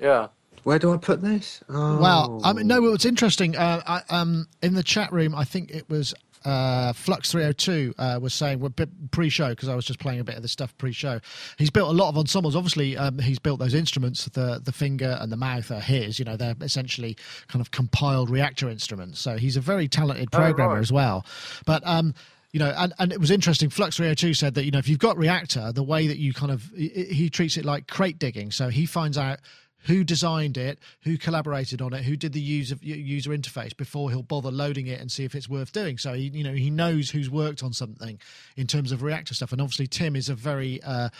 [0.00, 0.28] yeah
[0.64, 1.62] where do I put this?
[1.68, 1.98] Oh.
[2.00, 2.80] Well, I mean, no.
[2.80, 3.54] What's interesting?
[3.54, 6.14] Uh, I, um, in the chat room, I think it was
[6.44, 8.72] uh, Flux 302 uh, was saying well,
[9.10, 11.20] pre-show because I was just playing a bit of the stuff pre-show.
[11.58, 12.54] He's built a lot of ensembles.
[12.54, 14.26] Obviously, um, he's built those instruments.
[14.26, 16.18] The the finger and the mouth are his.
[16.18, 17.16] You know, they're essentially
[17.48, 19.20] kind of compiled Reaktor instruments.
[19.20, 20.82] So he's a very talented oh, programmer oh, right.
[20.82, 21.24] as well.
[21.66, 22.14] But um,
[22.52, 23.68] you know, and, and it was interesting.
[23.68, 26.52] Flux 302 said that, you know, if you've got Reaktor, the way that you kind
[26.52, 28.52] of, he treats it like crate digging.
[28.52, 29.40] So he finds out
[29.84, 34.22] who designed it, who collaborated on it, who did the user user interface before he'll
[34.22, 35.98] bother loading it and see if it's worth doing.
[35.98, 38.18] So he, you know, he knows who's worked on something
[38.56, 39.52] in terms of Reaktor stuff.
[39.52, 41.10] And obviously, Tim is a very uh,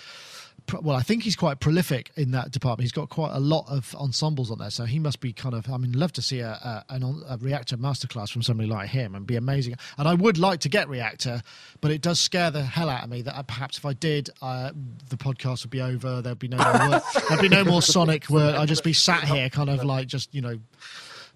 [0.82, 2.82] well, I think he's quite prolific in that department.
[2.84, 5.70] He's got quite a lot of ensembles on there, so he must be kind of.
[5.70, 9.26] I mean, love to see a, a, a Reaktor masterclass from somebody like him and
[9.26, 9.74] be amazing.
[9.98, 11.42] And I would like to get Reaktor,
[11.80, 14.72] but it does scare the hell out of me that perhaps if I did, uh,
[15.10, 16.22] the podcast would be over.
[16.22, 17.02] There'd be no more work.
[17.28, 18.56] There'd be no more Sonic work.
[18.56, 20.58] I'd just be sat here, kind of like just you know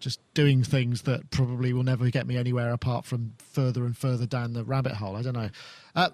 [0.01, 4.27] just doing things that probably will never get me anywhere apart from further and further
[4.27, 5.16] down the rabbit hole.
[5.16, 5.51] I don't know.
[5.95, 6.11] Uh,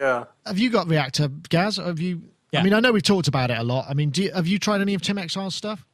[0.00, 0.24] yeah.
[0.44, 1.76] Have you got Reaktor, Gaz?
[1.76, 2.22] Have you?
[2.52, 2.60] Yeah.
[2.60, 3.86] I mean, I know we've talked about it a lot.
[3.88, 5.84] I mean, you, have you tried any of Tim Exile's stuff?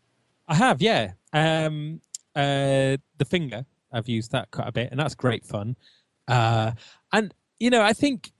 [0.49, 1.13] I have, yeah.
[1.33, 2.01] Um,
[2.35, 5.77] uh, the finger, I've used that quite a bit, and that's great fun.
[6.29, 6.73] Uh,
[7.13, 8.33] and you know, I think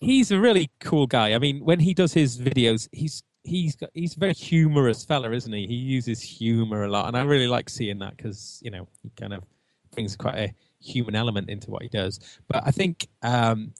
[0.00, 1.34] he's a really cool guy.
[1.34, 5.30] I mean, when he does his videos, he's he's got, he's a very humorous fella,
[5.32, 5.66] isn't he?
[5.66, 9.10] He uses humor a lot, and I really like seeing that because you know he
[9.16, 9.44] kind of
[9.92, 12.20] brings quite a human element into what he does.
[12.48, 13.72] But I think um,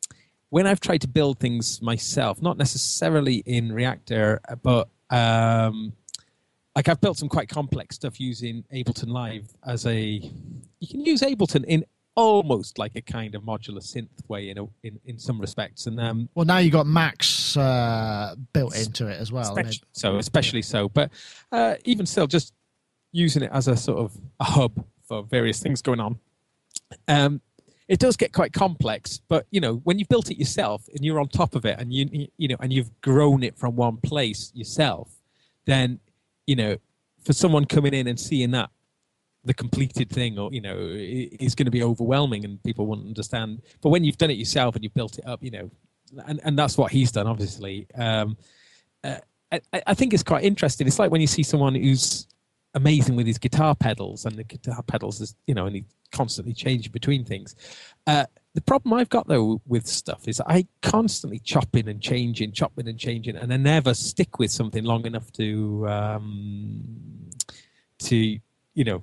[0.50, 5.92] when I've tried to build things myself, not necessarily in Reaktor, but um,
[6.76, 10.00] like I've built some quite complex stuff using Ableton Live as a.
[10.80, 11.84] You can use Ableton in
[12.16, 15.86] almost like a kind of modular synth way in a, in, in some respects.
[15.86, 19.56] And um, well, now you've got Max uh, built into it as well.
[19.56, 20.88] Especially so, especially so.
[20.88, 21.10] But
[21.52, 22.52] uh, even still, just
[23.12, 26.18] using it as a sort of a hub for various things going on.
[27.08, 27.40] Um,
[27.88, 31.20] it does get quite complex but you know when you've built it yourself and you're
[31.20, 34.50] on top of it and you you know and you've grown it from one place
[34.54, 35.10] yourself
[35.66, 35.98] then
[36.46, 36.76] you know
[37.24, 38.70] for someone coming in and seeing that
[39.44, 43.60] the completed thing or you know is going to be overwhelming and people won't understand.
[43.82, 45.70] But when you've done it yourself and you've built it up you know
[46.26, 48.36] and, and that's what he's done obviously um,
[49.02, 49.16] uh,
[49.52, 50.86] I, I think it's quite interesting.
[50.86, 52.26] It's like when you see someone who's
[52.74, 56.52] amazing with his guitar pedals and the guitar pedals is you know and he constantly
[56.52, 57.54] changing between things
[58.06, 62.88] uh, the problem I've got though with stuff is I constantly chopping and changing, chopping
[62.88, 67.30] and changing, and I never stick with something long enough to um,
[67.98, 69.02] to you know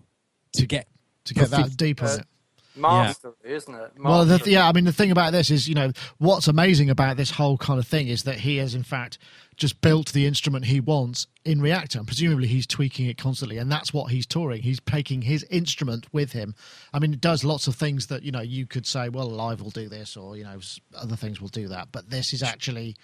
[0.53, 0.87] to get
[1.25, 2.25] to get that deep on it.
[2.73, 3.55] Mastery, yeah.
[3.55, 3.79] isn't it?
[3.79, 4.03] Mastery.
[4.03, 7.17] Well, the, yeah, I mean, the thing about this is, you know, what's amazing about
[7.17, 9.17] this whole kind of thing is that he has, in fact,
[9.61, 11.97] just built the instrument he wants in Reaktor.
[11.97, 13.59] And presumably he's tweaking it constantly.
[13.59, 14.63] And that's what he's touring.
[14.63, 16.55] He's taking his instrument with him.
[16.91, 19.61] I mean, it does lots of things that, you know, you could say, well, Live
[19.61, 20.59] will do this or, you know,
[20.97, 21.89] other things will do that.
[21.91, 22.95] But this is actually,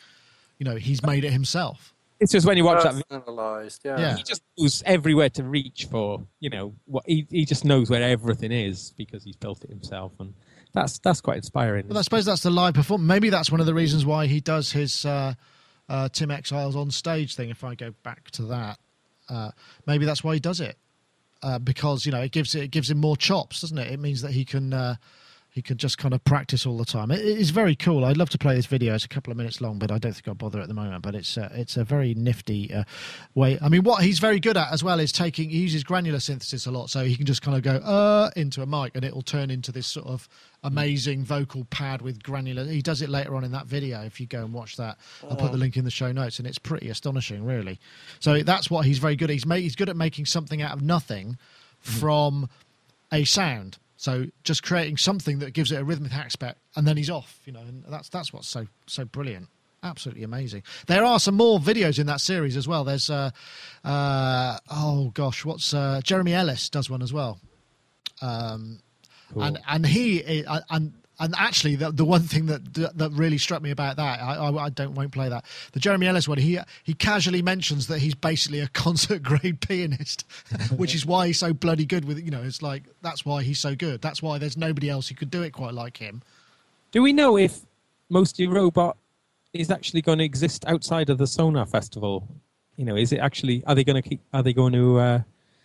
[0.58, 1.93] you know, he's made it himself.
[2.20, 3.99] It's just when you watch that, yeah.
[3.99, 4.16] yeah.
[4.18, 6.26] He just knows everywhere to reach for.
[6.39, 10.14] You know, what he he just knows where everything is because he's built it himself,
[10.20, 10.34] and
[10.74, 11.88] that's that's quite inspiring.
[11.88, 13.08] Well, I suppose that's the live performance.
[13.08, 15.36] Maybe that's one of the reasons why he does his uh,
[15.89, 17.49] uh, Tim Exiles on stage thing.
[17.49, 18.79] If I go back to that,
[19.29, 19.51] uh,
[19.85, 20.77] maybe that's why he does it
[21.43, 23.91] uh, because you know it gives it, gives him more chops, doesn't it?
[23.91, 24.73] It means that he can
[25.58, 27.10] he can just kind of practice all the time.
[27.10, 28.05] It is very cool.
[28.05, 28.93] I'd love to play this video.
[28.93, 31.01] It's a couple of minutes long, but I don't think I'll bother at the moment.
[31.01, 32.84] But it's uh, it's a very nifty uh,
[33.34, 33.58] way.
[33.60, 35.49] I mean, what he's very good at as well is taking.
[35.49, 38.62] He uses granular synthesis a lot, so he can just kind of go uh into
[38.62, 40.30] a mic, and it will turn into this sort of
[40.64, 42.64] amazing vocal pad with granular.
[42.64, 44.03] He does it later on in that video.
[44.03, 46.47] If you go and watch that, I'll put the link in the show notes, and
[46.47, 47.80] it's pretty astonishing, really.
[48.20, 49.34] So that's what he's very good at.
[49.34, 51.39] He's made, he's good at making something out of nothing
[51.80, 52.47] from
[53.12, 57.10] a sound so just creating something that gives it a rhythmic aspect, and then he's
[57.10, 57.41] off.
[57.45, 59.50] You know, and that's that's what's so so brilliant.
[59.84, 60.64] Absolutely amazing.
[60.88, 62.84] There are some more videos in that series as well.
[62.84, 63.32] There's uh,
[63.84, 67.39] uh oh gosh, what's uh, Jeremy Ellis does one as well.
[68.22, 68.80] Um,
[69.34, 69.43] cool.
[69.43, 73.61] and and he uh, and and actually, the, the one thing that that really struck
[73.63, 75.45] me about that, I, I, I, don't won't play that.
[75.72, 80.26] The Jeremy Ellis one, he he casually mentions that he's basically a concert grade pianist,
[80.78, 82.43] which is why he's so bloody good with you know.
[82.43, 84.01] It's like that's why he's so good.
[84.01, 86.22] That's why there's nobody else who could do it quite like him.
[86.91, 87.61] Do we know if
[88.09, 88.95] Mostly Robot
[89.53, 92.28] is actually going to exist outside of the Sonar Festival?
[92.76, 93.63] You know, is it actually?
[93.65, 94.22] Are they going to keep?
[94.34, 94.99] Are they going to?
[94.99, 95.22] Uh,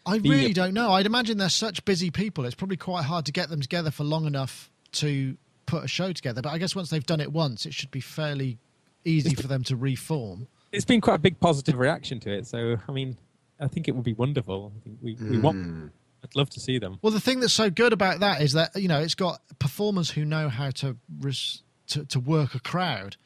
[0.06, 0.92] I really don't know.
[0.92, 2.46] I'd imagine they're such busy people.
[2.46, 5.36] It's probably quite hard to get them together for long enough to
[5.72, 6.42] put a show together.
[6.42, 8.58] But I guess once they've done it once, it should be fairly
[9.04, 10.46] easy for them to reform.
[10.70, 12.46] It's been quite a big positive reaction to it.
[12.46, 13.16] So, I mean,
[13.58, 14.72] I think it would be wonderful.
[15.00, 15.42] we, we mm.
[15.42, 15.56] want.
[15.56, 15.86] Hmm.
[16.24, 17.00] I'd love to see them.
[17.02, 20.10] Well, the thing that's so good about that is that you know it's got performers
[20.10, 23.16] who know how to res- to, to work a crowd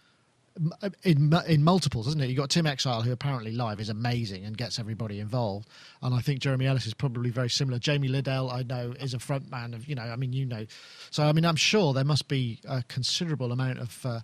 [1.05, 2.29] in in multiples, isn't it?
[2.29, 5.69] You've got Tim Exile, who apparently live is amazing and gets everybody involved,
[6.03, 7.79] and I think Jeremy Ellis is probably very similar.
[7.79, 10.67] Jamie Lidell, I know, is a front man of you know, I mean, you know,
[11.11, 14.07] so I mean, I'm sure there must be a considerable amount of.
[14.07, 14.21] Uh,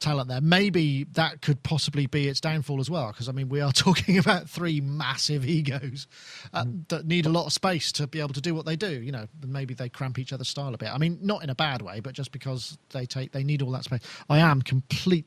[0.00, 0.40] talent there.
[0.40, 4.18] Maybe that could possibly be its downfall as well, because I mean, we are talking
[4.18, 6.06] about three massive egos
[6.52, 6.88] uh, mm.
[6.88, 9.00] that need a lot of space to be able to do what they do.
[9.02, 10.94] You know, maybe they cramp each other's style a bit.
[10.94, 13.72] I mean, not in a bad way, but just because they take they need all
[13.72, 14.02] that space.
[14.28, 15.26] I am complete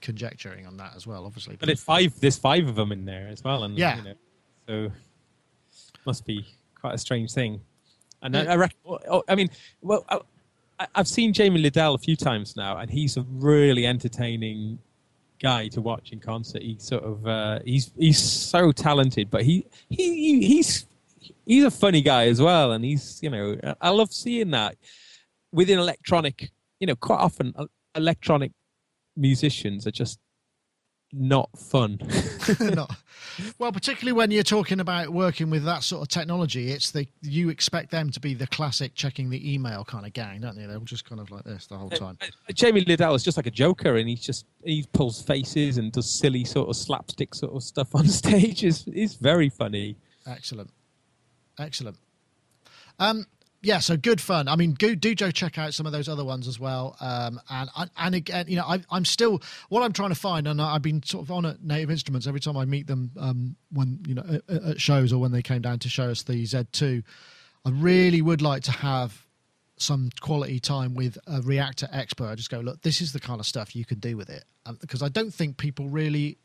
[0.00, 1.56] conjecturing on that as well, obviously.
[1.56, 2.18] But it's five.
[2.20, 4.14] There's five of them in there as well, and yeah, you know,
[4.68, 4.92] so
[6.06, 6.46] must be
[6.80, 7.60] quite a strange thing.
[8.22, 9.50] And I, I, reckon, oh, I mean,
[9.80, 10.04] well,
[10.78, 14.78] I, have seen Jamie Lidell a few times now, and he's a really entertaining
[15.40, 16.62] guy to watch in concert.
[16.62, 20.86] He's sort of uh, he's he's so talented, but he, he he's
[21.44, 24.76] he's a funny guy as well, and he's you know I love seeing that
[25.52, 26.50] within electronic.
[26.78, 28.52] You know, quite often uh, electronic
[29.16, 30.18] musicians are just
[31.12, 31.98] not fun.
[32.60, 32.90] not,
[33.58, 37.50] well, particularly when you're talking about working with that sort of technology, it's the you
[37.50, 40.66] expect them to be the classic checking the email kind of gang, don't you?
[40.66, 42.18] They're all just kind of like this the whole uh, time.
[42.20, 45.78] Uh, uh, Jamie Lidell is just like a joker, and he's just he pulls faces
[45.78, 48.64] and does silly sort of slapstick sort of stuff on stage.
[48.64, 49.96] is is very funny.
[50.26, 50.70] Excellent,
[51.58, 51.96] excellent.
[52.98, 53.26] Um,
[53.62, 54.48] yeah, so good fun.
[54.48, 56.96] I mean, do, do check out some of those other ones as well.
[57.00, 60.60] Um, and and again, you know, I, am still what I'm trying to find, and
[60.60, 64.00] I've been sort of on at Native Instruments every time I meet them um, when
[64.06, 67.04] you know at, at, shows or when they came down to show us the Z2.
[67.64, 69.24] I really would like to have
[69.76, 72.26] some quality time with a Reaktor expert.
[72.30, 74.42] I just go, look, this is the kind of stuff you can do with it,
[74.66, 76.38] um, because I don't think people really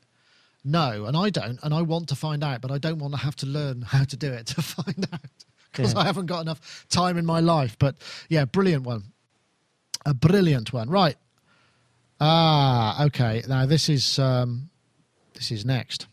[0.63, 3.19] know, and I don't, and I want to find out, but I don't want to
[3.21, 5.99] have to learn how to do it to find out because yeah.
[5.99, 7.77] I haven't got enough time in my life.
[7.79, 7.95] But
[8.29, 9.03] yeah, brilliant one.
[10.05, 10.89] A brilliant one.
[10.89, 11.15] Right.
[12.19, 13.43] Ah, okay.
[13.47, 14.69] Now this is um,
[15.33, 16.07] this is next.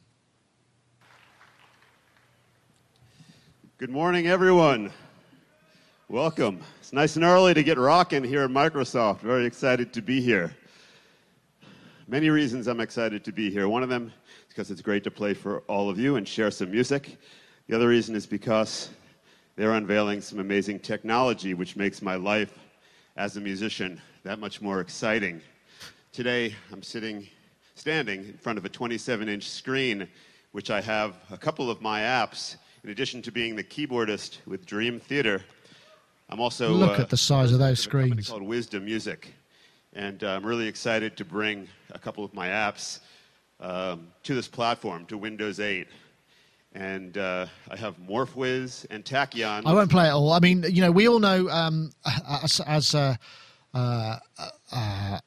[3.78, 4.90] Good morning, everyone.
[6.08, 6.60] Welcome.
[6.80, 9.20] It's nice and early to get rocking here at Microsoft.
[9.20, 10.54] Very excited to be here.
[12.06, 13.68] Many reasons I'm excited to be here.
[13.68, 16.50] One of them is because it's great to play for all of you and share
[16.50, 17.16] some music.
[17.66, 18.90] The other reason is because
[19.56, 22.58] they're unveiling some amazing technology which makes my life
[23.16, 25.40] as a musician that much more exciting.
[26.12, 27.28] Today, I'm sitting,
[27.74, 30.08] standing in front of a 27 inch screen,
[30.52, 32.56] which I have a couple of my apps.
[32.82, 35.42] In addition to being the keyboardist with Dream Theater,
[36.28, 38.28] I'm also look uh, at the size of those screens.
[38.28, 39.32] called Wizdom Music,
[39.92, 43.00] and uh, I'm really excited to bring a couple of my apps
[43.60, 45.86] um, to this platform, to Windows 8
[46.74, 49.62] and uh, I have MorphWiz and Tachyon.
[49.64, 50.32] I won't play it all.
[50.32, 51.92] I mean, you know, we all know um,
[52.42, 53.16] as, as uh,
[53.72, 54.18] uh,
[54.72, 55.18] uh,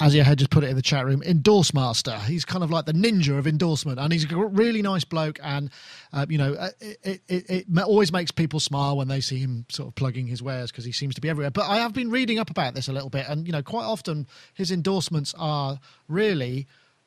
[0.00, 2.16] as your head just put it in the chat room, Endorse Master.
[2.18, 5.38] He's kind of like the ninja of endorsement, and he's a really nice bloke.
[5.42, 5.70] And
[6.12, 9.66] uh, you know, uh, it, it, it, always makes people smile when they see him
[9.70, 11.50] sort of plugging his wares because he seems to be everywhere.
[11.50, 13.84] But I have been reading up about this a little bit, and you know, quite
[13.84, 16.66] often his endorsements are really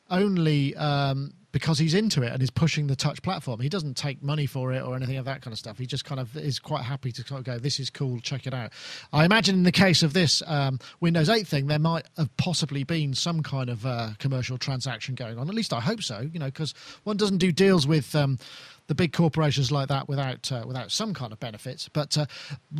[0.09, 3.59] only um, because he's into it and is pushing the touch platform.
[3.59, 5.77] He doesn't take money for it or anything of that kind of stuff.
[5.77, 8.47] He just kind of is quite happy to kind of go, this is cool, check
[8.47, 8.71] it out.
[9.13, 12.83] I imagine in the case of this um, Windows 8 thing, there might have possibly
[12.83, 15.47] been some kind of uh, commercial transaction going on.
[15.47, 16.73] At least I hope so, you know, because
[17.03, 18.13] one doesn't do deals with.
[18.15, 18.39] Um,
[18.87, 21.87] the big corporations like that without uh, without some kind of benefits.
[21.87, 22.25] But uh,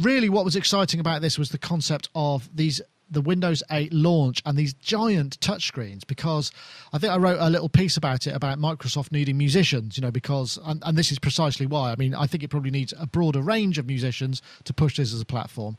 [0.02, 2.82] really, what was exciting about this was the concept of these
[3.14, 6.52] the Windows 8 launch and these giant touchscreens because
[6.92, 10.12] I think I wrote a little piece about it about Microsoft needing musicians, you know,
[10.12, 11.92] because, and, and, this is precisely why.
[11.92, 15.14] I mean, I think it probably needs a broader range of musicians to push this
[15.14, 15.78] as a platform.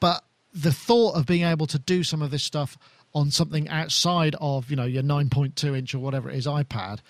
[0.00, 2.76] But the thought of being able to do some of this stuff
[3.14, 7.00] on something outside of, you know, your 9.2 inch or whatever it is iPad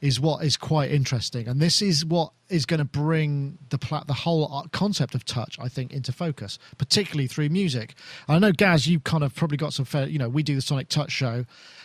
[0.00, 4.04] is what is quite interesting, and this is what is going to bring the pla-
[4.04, 7.94] the whole concept of touch, I think, into focus, particularly through music.
[8.26, 10.06] And I know Gaz, you kind of probably got some fair.
[10.06, 11.44] You know, we do the Sonic Touch show,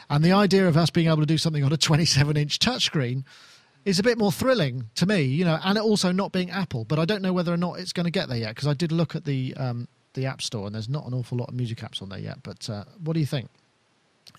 [0.10, 3.24] and the idea of us being able to do something on a 27 inch touchscreen
[3.84, 5.24] is a bit more thrilling to me.
[5.24, 7.80] You know, and it also not being Apple, but I don't know whether or not
[7.80, 10.42] it's going to get there yet because I did look at the um, the App
[10.42, 12.38] Store, and there's not an awful lot of music apps on there yet.
[12.44, 13.50] But uh, what do you think?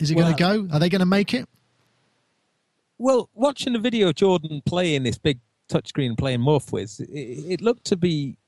[0.01, 0.74] Is it well, going to go?
[0.74, 1.47] Are they going to make it?
[2.99, 5.38] Well, watching the video Jordan playing this big
[5.70, 8.38] touchscreen playing MorphWiz, it, it looked to be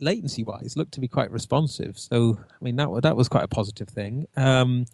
[0.00, 1.98] latency wise looked to be quite responsive.
[1.98, 4.26] So I mean that that was quite a positive thing.
[4.36, 4.86] Um,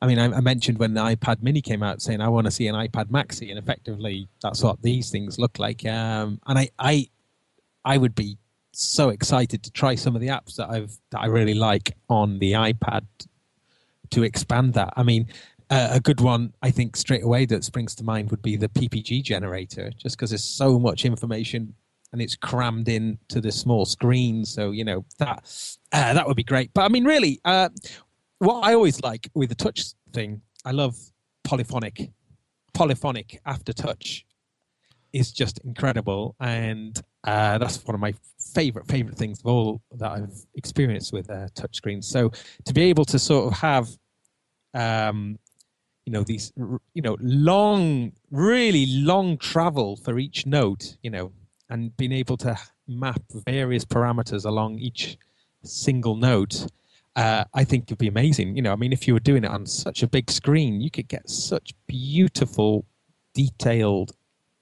[0.00, 2.52] I mean, I, I, mentioned when the iPad Mini came out, saying I want to
[2.52, 5.84] see an iPad Maxi, and effectively that's what these things look like.
[5.86, 7.08] Um, and I, I,
[7.84, 8.38] I would be
[8.70, 12.38] so excited to try some of the apps that I've that I really like on
[12.38, 13.04] the iPad
[14.10, 14.92] to expand that.
[14.96, 15.26] I mean,
[15.70, 19.22] a good one, I think, straight away that springs to mind would be the PPG
[19.22, 21.74] generator, just because there's so much information
[22.12, 24.44] and it's crammed in to the small screen.
[24.44, 25.38] So you know that
[25.92, 26.72] uh, that would be great.
[26.74, 27.68] But I mean, really, uh,
[28.38, 30.96] what I always like with the touch thing, I love
[31.44, 32.10] polyphonic,
[32.74, 34.24] polyphonic after touch
[35.12, 38.14] is just incredible, and uh, that's one of my
[38.54, 42.04] favorite favorite things of all that I've experienced with uh, touchscreens.
[42.04, 42.30] So
[42.64, 43.88] to be able to sort of have
[44.74, 45.38] um,
[46.08, 46.54] you know these
[46.94, 51.30] you know long really long travel for each note you know
[51.68, 52.56] and being able to
[52.86, 55.18] map various parameters along each
[55.62, 56.66] single note
[57.16, 58.56] uh, i think would be amazing.
[58.56, 60.90] You know i mean if you were doing it on such a big screen you
[60.90, 62.86] could get such beautiful
[63.34, 64.12] detailed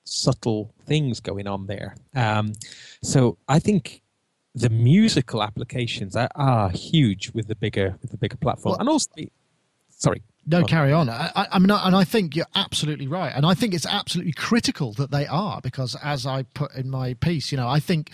[0.03, 1.95] subtle things going on there.
[2.17, 2.55] Um,
[3.05, 4.03] so i think
[4.57, 8.73] the musical applications are, are, huge with the bigger with the bigger platform.
[8.73, 9.11] Well, and also
[9.91, 11.09] sorry no, carry on.
[11.11, 14.93] I, I, mean, and I think you're absolutely right, and I think it's absolutely critical
[14.95, 18.11] that they are because, as I put in my piece, you know, I think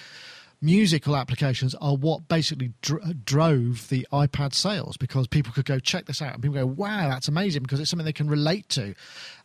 [0.62, 5.80] musical applications are what basically dr- uh, drove the iPad sales because people could go
[5.80, 8.68] check this out and people go, wow, that's amazing because it's something they can relate
[8.68, 8.94] to.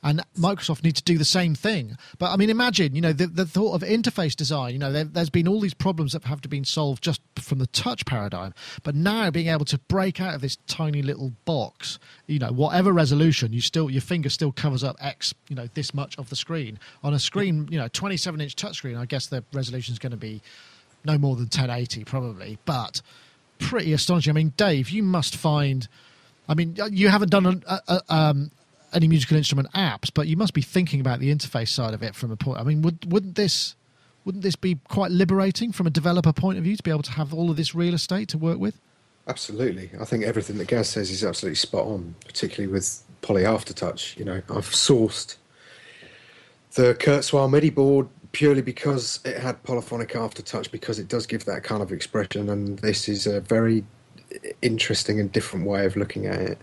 [0.03, 1.97] And Microsoft need to do the same thing.
[2.20, 5.09] But I mean, imagine, you know, the, the thought of interface design, you know, there,
[5.15, 8.53] has been all these problems that have to be solved just from the touch paradigm.
[8.84, 11.97] But now being able to break out of this tiny little box,
[12.28, 15.95] you know, whatever resolution, you still, your finger still covers up X, you know, this
[15.95, 16.78] much of the screen.
[17.03, 20.18] On a screen, you know, 27 inch touchscreen, I guess the resolution is going to
[20.18, 20.41] be
[21.08, 23.01] no more than 1080 probably, but
[23.60, 24.32] pretty astonishing.
[24.32, 25.88] I mean, Dave, you must find.
[26.49, 28.51] I mean, you haven't done a, a, um,
[28.93, 32.16] any musical instrument apps, but you must be thinking about the interface side of it
[32.16, 32.60] from a point.
[32.60, 33.76] I mean, would wouldn't this
[34.24, 37.12] wouldn't this be quite liberating from a developer point of view to be able to
[37.12, 38.80] have all of this real estate to work with?
[39.28, 44.18] Absolutely, I think everything that Gaz says is absolutely spot on, particularly with Poly Aftertouch.
[44.18, 45.36] You know, I've sourced
[46.76, 51.64] the Kurzweil MIDI board purely because it had polyphonic aftertouch because it does give that
[51.64, 53.84] kind of expression and this is a very
[54.62, 56.58] interesting and different way of looking at it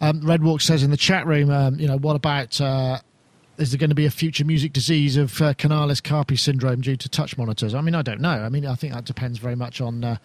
[0.00, 2.98] um, Redwalk says in the chat room, um, you know, what about uh,
[3.58, 6.96] is there going to be a future music disease of uh, Canales Carpi syndrome due
[6.96, 7.74] to touch monitors?
[7.74, 8.28] I mean, I don't know.
[8.28, 10.16] I mean, I think that depends very much on uh,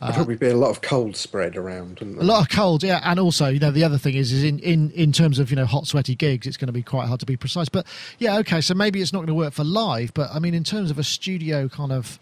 [0.00, 2.02] There'll probably be a lot of cold spread around.
[2.02, 4.58] A lot of cold, yeah, and also, you know, the other thing is, is in,
[4.58, 7.20] in, in terms of you know hot, sweaty gigs, it's going to be quite hard
[7.20, 7.70] to be precise.
[7.70, 7.86] But
[8.18, 10.64] yeah, okay, so maybe it's not going to work for live, but I mean, in
[10.64, 12.18] terms of a studio kind of,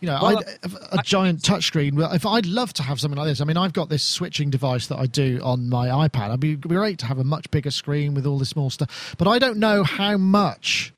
[0.00, 0.42] you know, well,
[0.90, 2.14] a giant touchscreen.
[2.14, 4.86] If I'd love to have something like this, I mean, I've got this switching device
[4.86, 6.28] that I do on my iPad.
[6.28, 9.28] It'd be, great to have a much bigger screen with all this small stuff, but
[9.28, 10.94] I don't know how much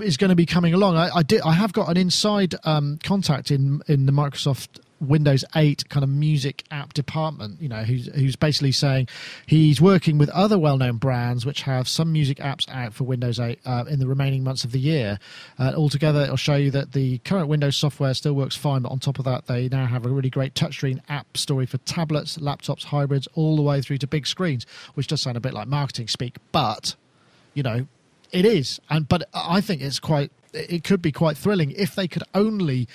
[0.00, 0.96] is going to be coming along.
[0.96, 1.40] I, I did.
[1.40, 6.10] I have got an inside um, contact in in the Microsoft Windows 8 kind of
[6.10, 9.08] music app department, you know, who's, who's basically saying
[9.46, 13.40] he's working with other well known brands which have some music apps out for Windows
[13.40, 15.18] 8 uh, in the remaining months of the year.
[15.58, 18.98] Uh, altogether, it'll show you that the current Windows software still works fine, but on
[18.98, 22.84] top of that, they now have a really great touchscreen app story for tablets, laptops,
[22.84, 26.08] hybrids, all the way through to big screens, which does sound a bit like marketing
[26.08, 26.94] speak, but,
[27.52, 27.86] you know,
[28.32, 28.80] it is.
[28.90, 32.88] And But I think it's quite, it could be quite thrilling if they could only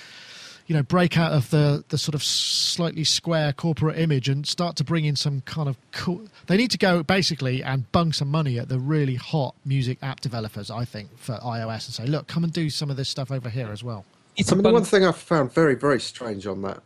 [0.70, 4.76] you know break out of the the sort of slightly square corporate image and start
[4.78, 8.30] to bring in some kind of cool they need to go basically and bung some
[8.30, 12.28] money at the really hot music app developers i think for ios and say look
[12.28, 14.06] come and do some of this stuff over here as well.
[14.38, 16.82] It's I mean, the one thing i found very very strange on that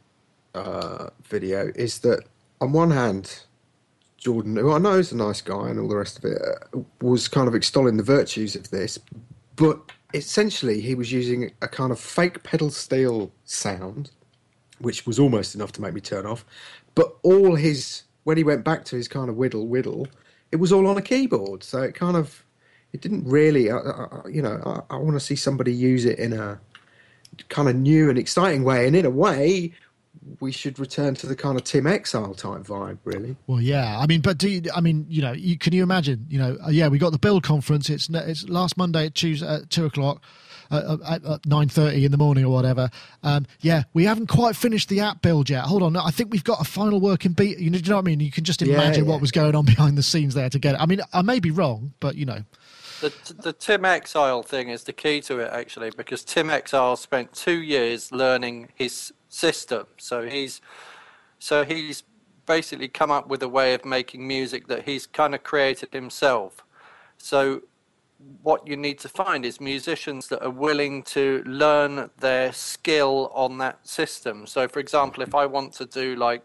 [0.55, 2.23] uh, video is that
[2.61, 3.43] on one hand
[4.17, 6.79] jordan who i know is a nice guy and all the rest of it uh,
[7.01, 8.97] was kind of extolling the virtues of this
[9.57, 14.11] but essentially he was using a kind of fake pedal steel sound,
[14.79, 16.45] which was almost enough to make me turn off.
[16.95, 20.07] But all his when he went back to his kind of whittle whittle,
[20.51, 21.63] it was all on a keyboard.
[21.63, 22.45] So it kind of
[22.93, 26.05] it didn't really, uh, uh, uh you know, I, I want to see somebody use
[26.05, 26.59] it in a
[27.49, 28.87] kind of new and exciting way.
[28.87, 29.73] And in a way,
[30.39, 33.35] we should return to the kind of Tim Exile type vibe, really.
[33.47, 33.99] Well, yeah.
[33.99, 36.25] I mean, but do you, I mean, you know, you, can you imagine?
[36.29, 37.89] You know, uh, yeah, we got the build conference.
[37.89, 40.21] It's it's last Monday at Tuesday at two o'clock.
[40.71, 42.89] Uh, uh at, nine thirty in the morning or whatever.
[43.21, 45.65] Um, yeah, we haven't quite finished the app build yet.
[45.65, 47.59] Hold on, I think we've got a final working beat.
[47.59, 48.19] You know, you know what I mean?
[48.21, 49.11] You can just imagine yeah, yeah.
[49.11, 50.81] what was going on behind the scenes there to get it.
[50.81, 52.43] I mean, I may be wrong, but you know.
[53.01, 57.33] The, the Tim Exile thing is the key to it, actually, because Tim Exile spent
[57.33, 59.87] two years learning his system.
[59.97, 60.61] So he's
[61.39, 62.03] so he's
[62.45, 66.63] basically come up with a way of making music that he's kind of created himself.
[67.17, 67.63] So
[68.41, 73.57] what you need to find is musicians that are willing to learn their skill on
[73.57, 74.45] that system.
[74.45, 76.43] So for example, if I want to do like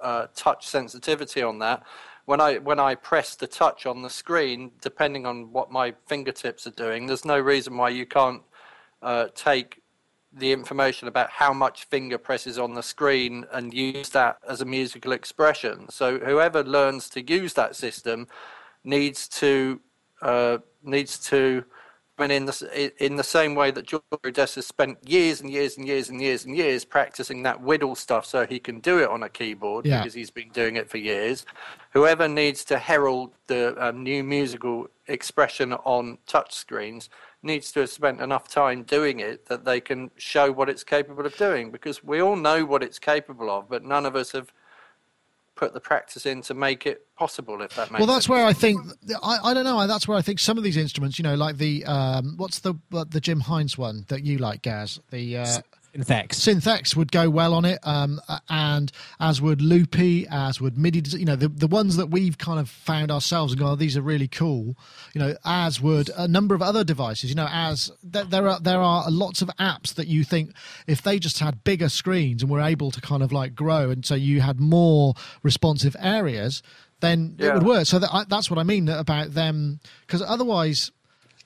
[0.00, 1.82] uh, touch sensitivity on that,
[2.24, 6.66] when I when I press the touch on the screen, depending on what my fingertips
[6.66, 8.42] are doing, there's no reason why you can't
[9.02, 9.79] uh, take
[10.32, 14.64] the information about how much finger presses on the screen and use that as a
[14.64, 15.88] musical expression.
[15.88, 18.28] So whoever learns to use that system
[18.84, 19.80] needs to
[20.22, 21.64] uh, needs to.
[22.18, 25.78] I mean, in the in the same way that Jordan Rudess spent years and years
[25.78, 29.08] and years and years and years practicing that whittle stuff, so he can do it
[29.08, 30.00] on a keyboard yeah.
[30.00, 31.46] because he's been doing it for years.
[31.94, 37.08] Whoever needs to herald the um, new musical expression on touch screens
[37.42, 41.26] needs to have spent enough time doing it that they can show what it's capable
[41.26, 44.52] of doing because we all know what it's capable of, but none of us have
[45.56, 48.28] put the practice in to make it possible if that makes well that's sense.
[48.30, 48.80] where i think
[49.22, 51.58] I, I don't know that's where i think some of these instruments you know like
[51.58, 55.58] the um what's the the jim hines one that you like gaz the uh
[55.92, 56.36] Synthex.
[56.38, 61.02] Synthex would go well on it, um, and as would Loopy, as would MIDI.
[61.18, 63.96] You know, the the ones that we've kind of found ourselves and go, oh, these
[63.96, 64.76] are really cool.
[65.14, 67.30] You know, as would a number of other devices.
[67.30, 70.52] You know, as th- there are there are lots of apps that you think
[70.86, 74.06] if they just had bigger screens and were able to kind of like grow, and
[74.06, 76.62] so you had more responsive areas,
[77.00, 77.48] then yeah.
[77.48, 77.86] it would work.
[77.86, 80.92] So that, I, that's what I mean about them, because otherwise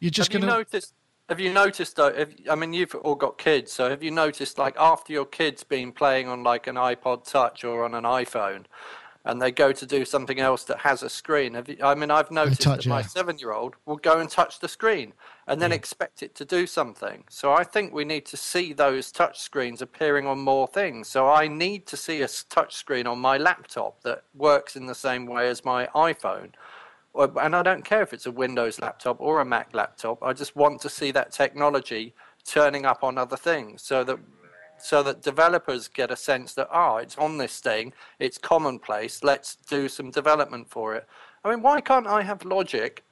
[0.01, 0.93] you're just going to notice
[1.29, 2.09] have you noticed though?
[2.09, 5.65] If, I mean, you've all got kids, so have you noticed like after your kid's
[5.65, 8.65] been playing on like an iPod Touch or on an iPhone,
[9.25, 11.55] and they go to do something else that has a screen?
[11.55, 13.07] Have you, I mean, I've noticed touch, that my yeah.
[13.07, 15.15] seven-year-old will go and touch the screen
[15.47, 15.77] and then yeah.
[15.77, 17.25] expect it to do something.
[17.31, 21.09] So I think we need to see those touch screens appearing on more things.
[21.09, 24.95] So I need to see a touch screen on my laptop that works in the
[24.95, 26.53] same way as my iPhone
[27.15, 30.23] and I don't care if it's a Windows laptop or a Mac laptop.
[30.23, 34.19] I just want to see that technology turning up on other things, so that
[34.79, 39.23] so that developers get a sense that ah, oh, it's on this thing, it's commonplace.
[39.23, 41.07] Let's do some development for it.
[41.45, 43.03] I mean, why can't I have Logic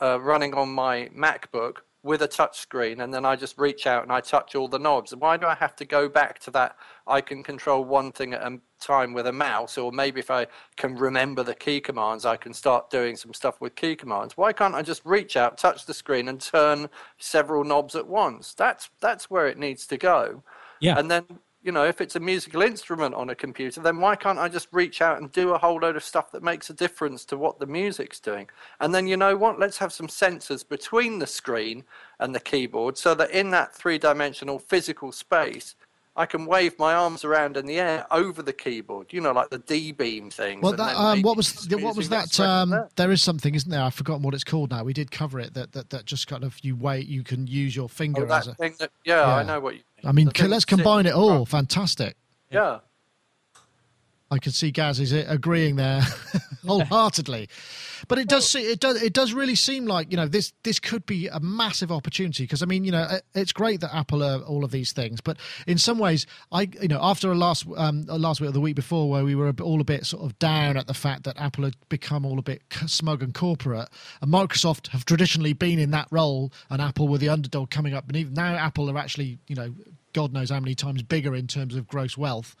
[0.00, 4.02] uh, running on my MacBook with a touch screen and then I just reach out
[4.02, 5.16] and I touch all the knobs.
[5.16, 6.76] Why do I have to go back to that?
[7.06, 10.46] I can control one thing at a time with a mouse, or maybe if I
[10.76, 14.36] can remember the key commands, I can start doing some stuff with key commands.
[14.36, 18.52] Why can't I just reach out, touch the screen, and turn several knobs at once?
[18.52, 20.42] That's that's where it needs to go.
[20.80, 20.98] Yeah.
[20.98, 21.24] And then
[21.64, 24.68] you know, if it's a musical instrument on a computer, then why can't I just
[24.70, 27.58] reach out and do a whole load of stuff that makes a difference to what
[27.58, 28.48] the music's doing?
[28.80, 29.58] And then, you know what?
[29.58, 31.84] Let's have some sensors between the screen
[32.20, 35.74] and the keyboard so that in that three dimensional physical space,
[36.16, 39.12] I can wave my arms around in the air over the keyboard.
[39.12, 40.60] You know, like the D beam thing.
[40.60, 42.38] Well, that, um, what was what was that?
[42.38, 43.82] Um, there is something, isn't there?
[43.82, 44.84] I've forgotten what it's called now.
[44.84, 45.54] We did cover it.
[45.54, 47.06] That that, that just kind of you wait.
[47.06, 48.76] You can use your finger oh, as a thing.
[48.78, 49.82] That, yeah, yeah, I know what you.
[50.02, 50.08] Mean.
[50.08, 51.46] I mean, let's combine it all.
[51.46, 52.16] Fantastic.
[52.50, 52.78] Yeah.
[54.34, 56.02] I can see Gaz is agreeing there
[56.66, 57.48] wholeheartedly.
[58.08, 60.80] But it does see it does it does really seem like you know this this
[60.80, 64.40] could be a massive opportunity because I mean you know it's great that Apple are
[64.40, 68.02] all of these things, but in some ways I you know after a last um,
[68.06, 70.76] last week or the week before where we were all a bit sort of down
[70.76, 73.88] at the fact that Apple had become all a bit smug and corporate,
[74.20, 78.08] and Microsoft have traditionally been in that role, and Apple were the underdog coming up,
[78.08, 79.72] and even now Apple are actually you know
[80.12, 82.56] God knows how many times bigger in terms of gross wealth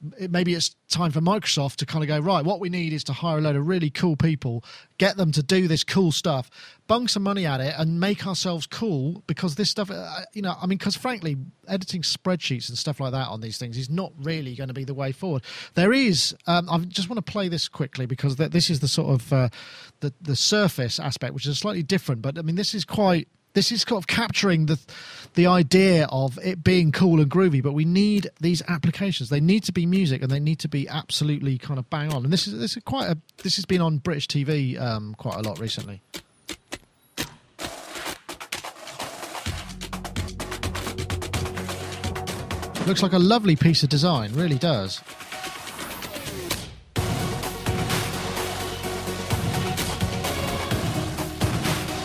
[0.00, 2.44] maybe it's time for Microsoft to kind of go right.
[2.44, 4.64] What we need is to hire a load of really cool people,
[4.98, 6.50] get them to do this cool stuff,
[6.86, 9.22] bung some money at it, and make ourselves cool.
[9.26, 11.36] Because this stuff, uh, you know, I mean, because frankly,
[11.66, 14.84] editing spreadsheets and stuff like that on these things is not really going to be
[14.84, 15.42] the way forward.
[15.74, 16.34] There is.
[16.46, 19.48] Um, I just want to play this quickly because this is the sort of uh,
[20.00, 22.22] the the surface aspect, which is slightly different.
[22.22, 24.78] But I mean, this is quite this is kind of capturing the
[25.34, 29.28] the idea of it being cool and groovy but we need these applications.
[29.28, 32.24] They need to be music and they need to be absolutely kind of bang on.
[32.24, 35.36] And this is this is quite a this has been on british tv um, quite
[35.36, 36.00] a lot recently.
[42.86, 45.02] Looks like a lovely piece of design really does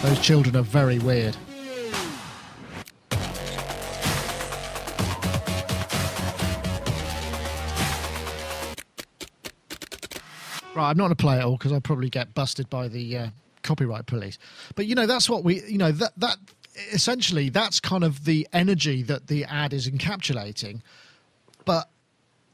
[0.04, 1.38] Those children are very weird.
[10.76, 13.18] Right, I'm not going to play it all because I'll probably get busted by the
[13.18, 13.28] uh,
[13.62, 14.38] copyright police.
[14.76, 16.36] But you know, that's what we, you know, that that
[16.92, 20.82] essentially that's kind of the energy that the ad is encapsulating.
[21.64, 21.90] But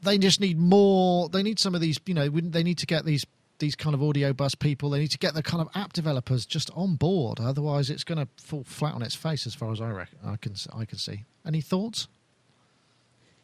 [0.02, 1.28] they just need more.
[1.28, 1.98] They need some of these.
[2.06, 3.26] You know, they need to get these
[3.60, 4.90] these kind of audio bus people.
[4.90, 7.38] They need to get the kind of app developers just on board.
[7.40, 10.18] Otherwise, it's going to fall flat on its face, as far as I reckon.
[10.24, 11.24] I can I can see.
[11.46, 12.08] Any thoughts?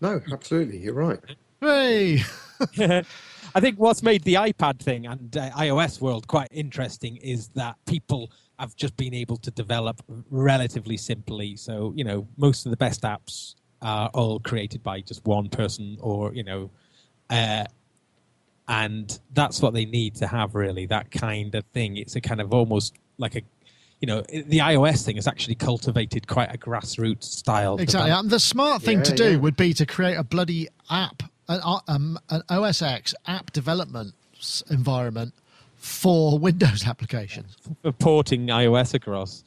[0.00, 0.78] No, absolutely.
[0.78, 1.20] You're right.
[1.60, 2.22] Hey.
[3.54, 7.76] I think what's made the iPad thing and uh, iOS world quite interesting is that
[7.86, 11.56] people have just been able to develop relatively simply.
[11.56, 15.96] So you know, most of the best apps are all created by just one person,
[16.00, 16.70] or you know,
[17.30, 17.64] uh,
[18.68, 21.96] and that's what they need to have really that kind of thing.
[21.96, 23.42] It's a kind of almost like a
[24.00, 28.10] you know the ios thing has actually cultivated quite a grassroots style exactly.
[28.10, 29.36] and the smart thing yeah, to do yeah.
[29.38, 34.12] would be to create a bloody app an, um, an os x app development
[34.70, 35.32] environment
[35.76, 37.56] for windows applications.
[37.82, 39.44] For porting ios across.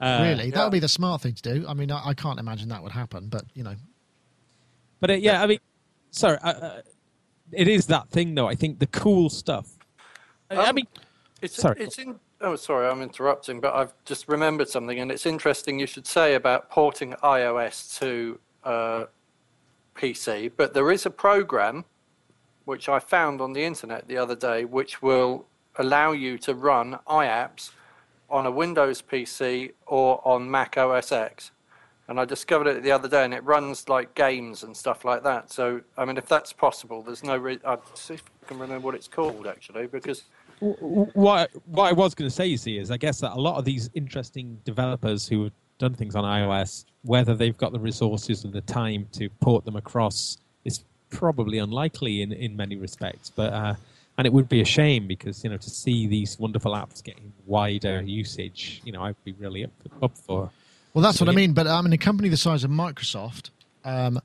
[0.00, 0.46] Uh, really?
[0.46, 0.54] Yeah.
[0.54, 1.66] that would be the smart thing to do.
[1.68, 3.74] I mean I, I, can't imagine that would happen but you know.
[5.00, 5.42] But uh, yeah.
[5.42, 5.58] I mean
[6.10, 6.80] sorry uh, uh
[7.52, 8.48] it is that thing though.
[8.48, 9.78] I think the cool stuff.
[10.50, 10.86] Um, I mean,
[11.40, 11.80] it's sorry.
[11.80, 12.18] It's in.
[12.42, 16.34] Oh, sorry, I'm interrupting, but I've just remembered something, and it's interesting you should say
[16.34, 19.04] about porting iOS to uh,
[19.94, 20.50] PC.
[20.56, 21.84] But there is a program
[22.64, 25.46] which I found on the internet the other day, which will
[25.76, 27.72] allow you to run iApps
[28.30, 31.50] on a Windows PC or on Mac OS X
[32.10, 35.22] and I discovered it the other day, and it runs like games and stuff like
[35.22, 35.52] that.
[35.52, 37.36] So, I mean, if that's possible, there's no.
[37.36, 40.24] Re- I'd see if I can remember what it's called actually, because.
[40.58, 43.56] What what I was going to say, you see, is I guess that a lot
[43.56, 48.44] of these interesting developers who have done things on iOS, whether they've got the resources
[48.44, 50.36] and the time to port them across,
[50.66, 53.30] is probably unlikely in in many respects.
[53.30, 53.74] But uh,
[54.18, 57.32] and it would be a shame because you know to see these wonderful apps getting
[57.46, 59.70] wider usage, you know, I'd be really up
[60.02, 60.50] up for.
[60.94, 61.52] Well, that's so what I mean.
[61.52, 63.50] But I mean, a company the size of Microsoft
[63.84, 64.20] um,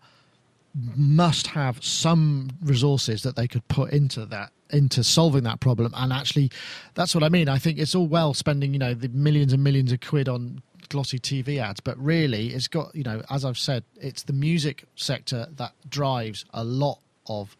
[0.96, 6.12] must have some resources that they could put into that into solving that problem and
[6.12, 6.50] actually
[6.96, 9.64] that's what i mean i think it's all well spending you know the millions and
[9.64, 13.60] millions of quid on glossy tv ads but really it's got you know as i've
[13.60, 17.56] said it's the music sector that drives a lot of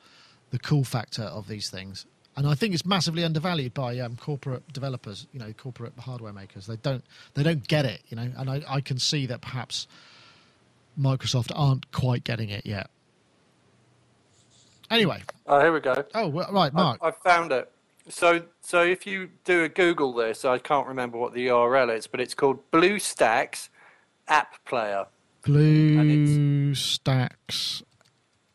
[0.50, 4.72] the cool factor of these things and I think it's massively undervalued by um, corporate
[4.74, 5.28] developers.
[5.32, 6.68] You know, corporate hardware makers.
[6.68, 8.02] They don't they don't get it.
[8.10, 9.88] You know, and I, I can see that perhaps
[11.00, 12.90] Microsoft aren't quite getting it yet.
[14.90, 15.24] Anyway.
[15.48, 16.06] Oh, here we go.
[16.14, 17.00] Oh, well, right, Mark.
[17.02, 17.72] I, I found it.
[18.08, 22.06] So, so if you do a Google this, I can't remember what the URL is,
[22.06, 23.70] but it's called BlueStacks
[24.28, 25.08] App Player.
[25.44, 26.76] BlueStacks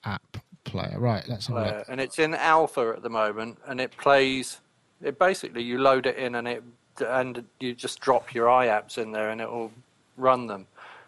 [0.04, 0.38] app
[0.70, 0.98] player.
[0.98, 1.86] Right, let's have a look.
[1.88, 4.60] And it's in alpha at the moment, and it plays.
[5.02, 6.62] It basically you load it in, and it
[7.00, 9.72] and you just drop your iApps in there, and it will
[10.16, 10.66] run them.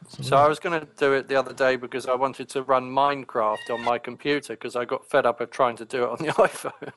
[0.09, 2.63] So, so I was going to do it the other day because I wanted to
[2.63, 6.09] run Minecraft on my computer because I got fed up of trying to do it
[6.09, 6.93] on the iPhone.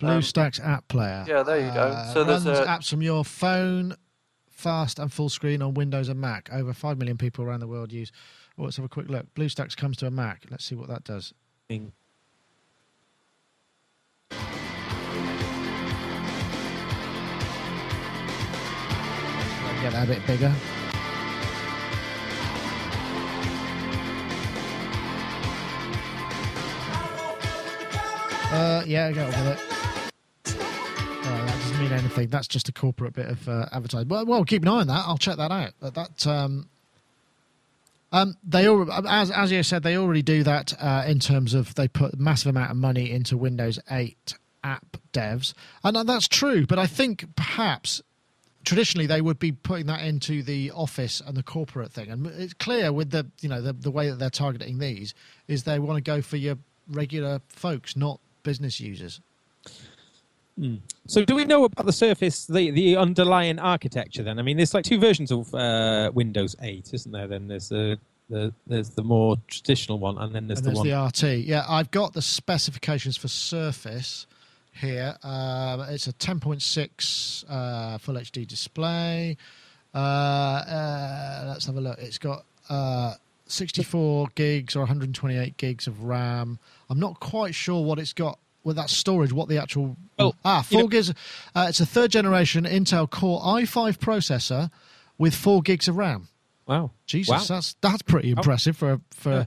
[0.00, 1.24] BlueStacks um, app player.
[1.28, 1.80] Yeah, there you go.
[1.80, 2.64] Uh, so there's a...
[2.64, 3.94] apps from your phone,
[4.50, 6.48] fast and full screen on Windows and Mac.
[6.52, 8.10] Over five million people around the world use.
[8.58, 9.32] Oh, let's have a quick look.
[9.34, 10.44] BlueStacks comes to a Mac.
[10.50, 11.32] Let's see what that does.
[11.68, 11.92] Bing.
[19.82, 20.54] Get that a bit bigger.
[28.52, 29.58] Uh, yeah, got on it.
[31.80, 32.28] Mean anything.
[32.28, 34.08] That's just a corporate bit of uh, advertising.
[34.08, 35.04] Well, well, keep an eye on that.
[35.06, 35.72] I'll check that out.
[35.80, 36.68] But that um,
[38.12, 41.74] um, they all, as as you said, they already do that uh, in terms of
[41.74, 46.66] they put a massive amount of money into Windows 8 app devs, and that's true.
[46.66, 48.02] But I think perhaps
[48.64, 52.54] traditionally they would be putting that into the office and the corporate thing, and it's
[52.54, 55.14] clear with the you know the, the way that they're targeting these
[55.48, 56.58] is they want to go for your
[56.88, 59.20] regular folks, not business users.
[60.58, 60.80] Mm.
[61.06, 64.22] So, do we know about the Surface, the, the underlying architecture?
[64.22, 67.26] Then, I mean, there's like two versions of uh, Windows 8, isn't there?
[67.26, 67.98] Then there's the,
[68.28, 71.22] the there's the more traditional one, and then there's and the there's one.
[71.22, 71.38] the RT.
[71.46, 74.26] Yeah, I've got the specifications for Surface
[74.72, 75.16] here.
[75.22, 79.36] Uh, it's a 10.6 uh, Full HD display.
[79.94, 81.98] Uh, uh, let's have a look.
[81.98, 83.14] It's got uh,
[83.46, 86.58] 64 gigs or 128 gigs of RAM.
[86.88, 89.32] I'm not quite sure what it's got with that storage.
[89.32, 91.10] What the actual well, ah four gigs.
[91.54, 94.70] Uh, it's a third generation Intel Core i5 processor
[95.18, 96.28] with four gigs of RAM.
[96.66, 97.56] Wow, Jesus, wow.
[97.56, 99.44] that's that's pretty impressive for for yeah.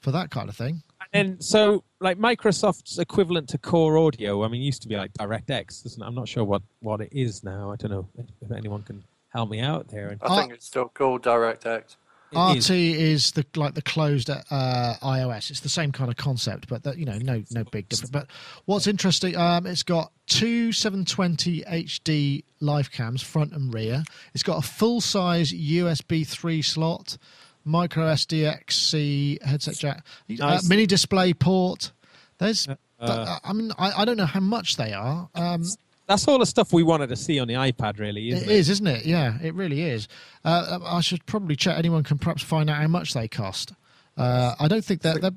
[0.00, 0.82] for that kind of thing.
[1.12, 5.84] And so, like Microsoft's equivalent to Core Audio, I mean, used to be like DirectX,
[5.84, 6.06] isn't it?
[6.06, 7.70] I'm not sure what what it is now.
[7.70, 8.08] I don't know
[8.40, 10.16] if anyone can help me out there.
[10.22, 11.96] I think it's still called DirectX.
[12.34, 12.70] RT is.
[12.70, 13.32] is.
[13.32, 15.50] the like the closed uh, iOS.
[15.50, 18.10] It's the same kind of concept, but that, you know, no no big difference.
[18.10, 18.28] But
[18.64, 24.04] what's interesting, um, it's got two 720 HD LifeCams, front and rear.
[24.34, 27.18] It's got a full size USB three slot,
[27.64, 30.64] micro SDXC headset jack, uh, nice.
[30.64, 31.92] uh, mini display port.
[32.38, 32.66] There's,
[32.98, 35.28] uh, I mean, I, I don't know how much they are.
[35.34, 35.64] Um,
[36.12, 38.52] that's all the stuff we wanted to see on the iPad, really, isn't it?
[38.52, 39.06] It is, isn't it?
[39.06, 40.08] Yeah, it really is.
[40.44, 41.78] Uh, I should probably check.
[41.78, 43.72] Anyone can perhaps find out how much they cost.
[44.16, 45.34] Uh, I don't think that the,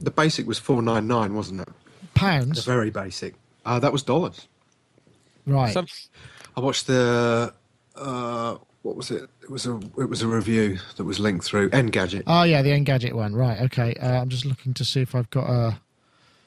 [0.00, 1.68] the, basic was four nine nine, wasn't it?
[2.14, 2.62] Pounds.
[2.62, 3.34] The very basic.
[3.64, 4.48] Uh, that was dollars.
[5.46, 5.72] Right.
[5.72, 5.86] Some...
[6.56, 7.54] I watched the.
[7.96, 9.30] Uh, what was it?
[9.42, 12.24] It was a it was a review that was linked through Engadget.
[12.26, 13.34] Oh yeah, the Engadget one.
[13.34, 13.60] Right.
[13.62, 13.94] Okay.
[13.94, 15.80] Uh, I'm just looking to see if I've got a.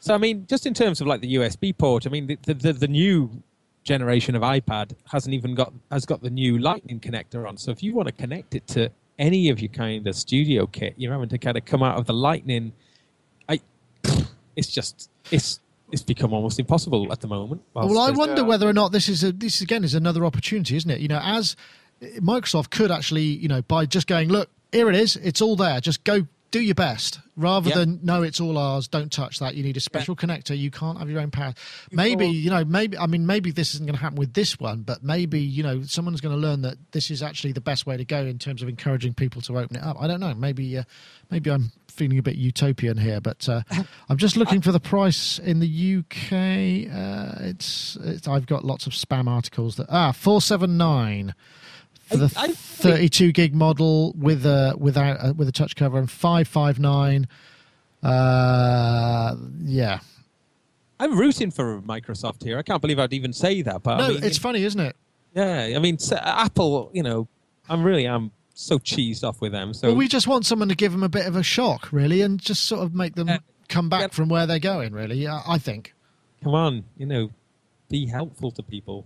[0.02, 2.74] So I mean, just in terms of like the USB port, I mean, the the,
[2.74, 3.42] the new
[3.86, 7.56] generation of iPad hasn't even got has got the new Lightning connector on.
[7.56, 10.96] So if you want to connect it to any of your kind of studio kit,
[10.98, 12.74] you're having to kind of come out of the Lightning.
[13.48, 13.62] I,
[14.56, 15.62] it's just it's
[15.92, 17.62] it's become almost impossible at the moment.
[17.74, 20.76] Well, I wonder uh, whether or not this is a, this again is another opportunity,
[20.76, 21.00] isn't it?
[21.00, 21.56] You know, as
[22.02, 25.80] Microsoft could actually, you know, by just going, look, here it is, it's all there.
[25.80, 27.20] Just go do your best.
[27.36, 27.78] Rather yep.
[27.78, 28.88] than no it's all ours.
[28.88, 29.56] Don't touch that.
[29.56, 30.26] You need a special yeah.
[30.26, 30.58] connector.
[30.58, 31.54] You can't have your own power.
[31.92, 34.84] Maybe you know maybe i mean maybe this isn't going to happen with this one
[34.84, 37.98] but maybe you know someone's going to learn that this is actually the best way
[37.98, 39.98] to go in terms of encouraging people to open it up.
[40.00, 40.34] I don't know.
[40.34, 40.84] Maybe uh,
[41.30, 43.62] maybe i'm feeling a bit utopian here but uh,
[44.10, 48.86] i'm just looking for the price in the uk uh, it's, it's i've got lots
[48.88, 51.34] of spam articles that ah 479
[52.06, 55.98] for the I, I 32 gig model with a without a, with a touch cover
[55.98, 57.28] and 559
[58.04, 60.00] uh yeah.
[60.98, 62.58] I'm rooting for microsoft here.
[62.58, 64.96] I can't believe i'd even say that but no I mean, it's funny isn't it?
[65.34, 67.28] Yeah i mean apple you know
[67.68, 70.76] i'm really am so cheesed off with them so well, we just want someone to
[70.76, 73.40] give them a bit of a shock really and just sort of make them uh,
[73.68, 74.08] come back yeah.
[74.08, 75.94] from where they're going really i think.
[76.44, 77.32] Come on you know
[77.90, 79.06] be helpful to people.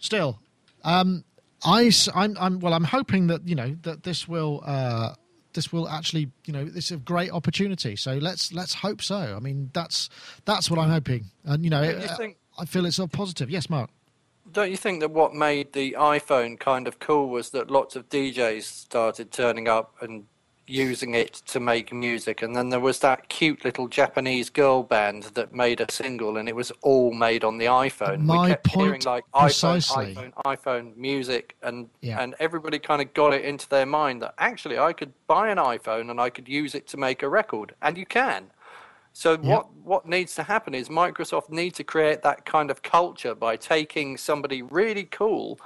[0.00, 0.38] Still
[0.84, 1.24] um
[1.64, 2.72] I, I'm, I'm, well.
[2.72, 5.14] I'm hoping that you know that this will, uh,
[5.54, 7.96] this will actually, you know, this is a great opportunity.
[7.96, 9.34] So let's let's hope so.
[9.36, 10.08] I mean, that's
[10.44, 13.50] that's what I'm hoping, and you know, you uh, think, I feel it's all positive.
[13.50, 13.90] Yes, Mark.
[14.50, 18.08] Don't you think that what made the iPhone kind of cool was that lots of
[18.08, 20.24] DJs started turning up and
[20.68, 22.42] using it to make music.
[22.42, 26.48] And then there was that cute little Japanese girl band that made a single, and
[26.48, 28.20] it was all made on the iPhone.
[28.20, 30.14] My we kept point hearing like precisely.
[30.14, 32.20] iPhone, iPhone, iPhone music, and yeah.
[32.20, 35.58] and everybody kind of got it into their mind that actually I could buy an
[35.58, 38.50] iPhone and I could use it to make a record, and you can.
[39.12, 39.40] So yep.
[39.42, 43.56] what what needs to happen is Microsoft need to create that kind of culture by
[43.56, 45.58] taking somebody really cool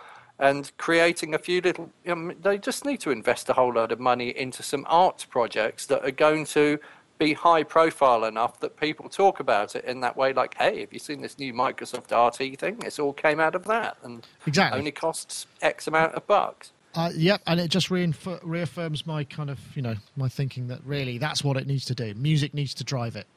[0.43, 1.89] and creating a few little.
[2.05, 5.25] You know, they just need to invest a whole load of money into some arts
[5.25, 6.81] projects that are going to
[7.19, 10.33] be high profile enough that people talk about it in that way.
[10.33, 12.79] Like, hey, have you seen this new Microsoft RT thing?
[12.79, 16.73] This all came out of that, and exactly only costs X amount of bucks.
[16.95, 21.19] Uh, yep, and it just reaffirms my kind of you know my thinking that really
[21.19, 22.13] that's what it needs to do.
[22.15, 23.29] Music needs to drive it,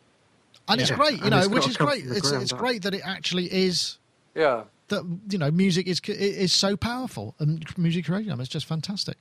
[0.67, 0.87] and yeah.
[0.87, 2.03] it's great, you know, which is great.
[2.03, 3.99] It's, it's great that it actually is.
[4.33, 9.17] Yeah that you know music is is so powerful and music creation it's just fantastic.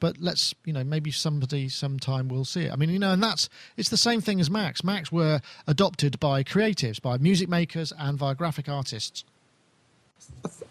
[0.00, 2.72] But let's you know maybe somebody sometime will see it.
[2.72, 4.84] I mean you know and that's it's the same thing as max.
[4.84, 9.24] Max were adopted by creatives by music makers and by graphic artists.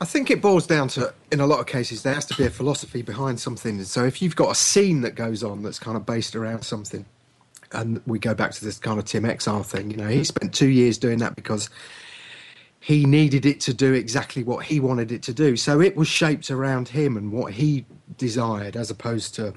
[0.01, 2.45] I think it boils down to, in a lot of cases, there has to be
[2.45, 3.84] a philosophy behind something.
[3.84, 7.05] So if you've got a scene that goes on that's kind of based around something,
[7.71, 10.53] and we go back to this kind of Tim Exile thing, you know, he spent
[10.53, 11.69] two years doing that because
[12.84, 15.55] he needed it to do exactly what he wanted it to do.
[15.55, 17.86] So it was shaped around him and what he
[18.17, 19.53] desired, as opposed to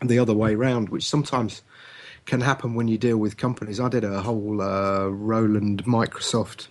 [0.00, 1.62] the other way around, which sometimes
[2.24, 3.80] can happen when you deal with companies.
[3.80, 6.68] I did a whole uh, Roland Microsoft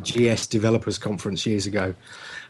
[0.00, 1.94] GS developers conference years ago,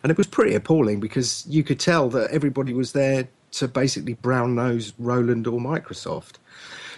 [0.05, 4.14] and it was pretty appalling because you could tell that everybody was there to basically
[4.14, 6.34] brown nose Roland or Microsoft.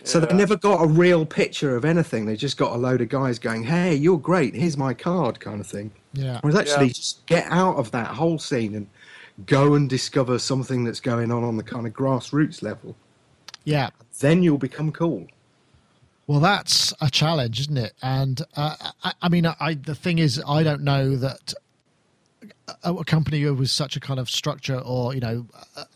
[0.05, 2.27] So they never got a real picture of anything.
[2.27, 4.55] They just got a load of guys going, "Hey, you're great.
[4.55, 5.91] Here's my card," kind of thing.
[6.13, 6.41] Yeah.
[6.43, 6.93] Whereas actually, yeah.
[6.93, 8.89] just get out of that whole scene and
[9.47, 12.97] go and discover something that's going on on the kind of grassroots level.
[13.65, 13.91] Yeah.
[14.21, 15.27] Then you'll become cool.
[16.27, 17.95] Well, that's a challenge, isn't it?
[18.03, 21.55] And uh, I, I, mean, I, the thing is, I don't know that
[22.85, 25.47] a company with such a kind of structure, or you know,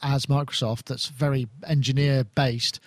[0.02, 2.80] as Microsoft, that's very engineer based,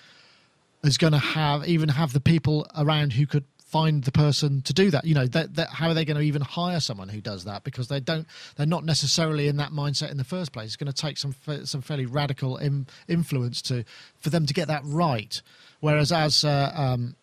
[0.88, 4.74] is going to have even have the people around who could find the person to
[4.74, 5.04] do that.
[5.04, 7.66] You know that, that, how are they going to even hire someone who does that?
[7.66, 8.26] Because they don't
[8.56, 10.68] they're not necessarily in that mindset in the first place.
[10.68, 13.84] It's going to take some some fairly radical Im, influence to
[14.20, 15.42] for them to get that right.
[15.82, 17.16] Whereas as uh, um,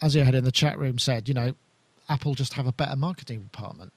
[0.00, 1.54] as you had in the chat room said you know
[2.08, 3.92] apple just have a better marketing department.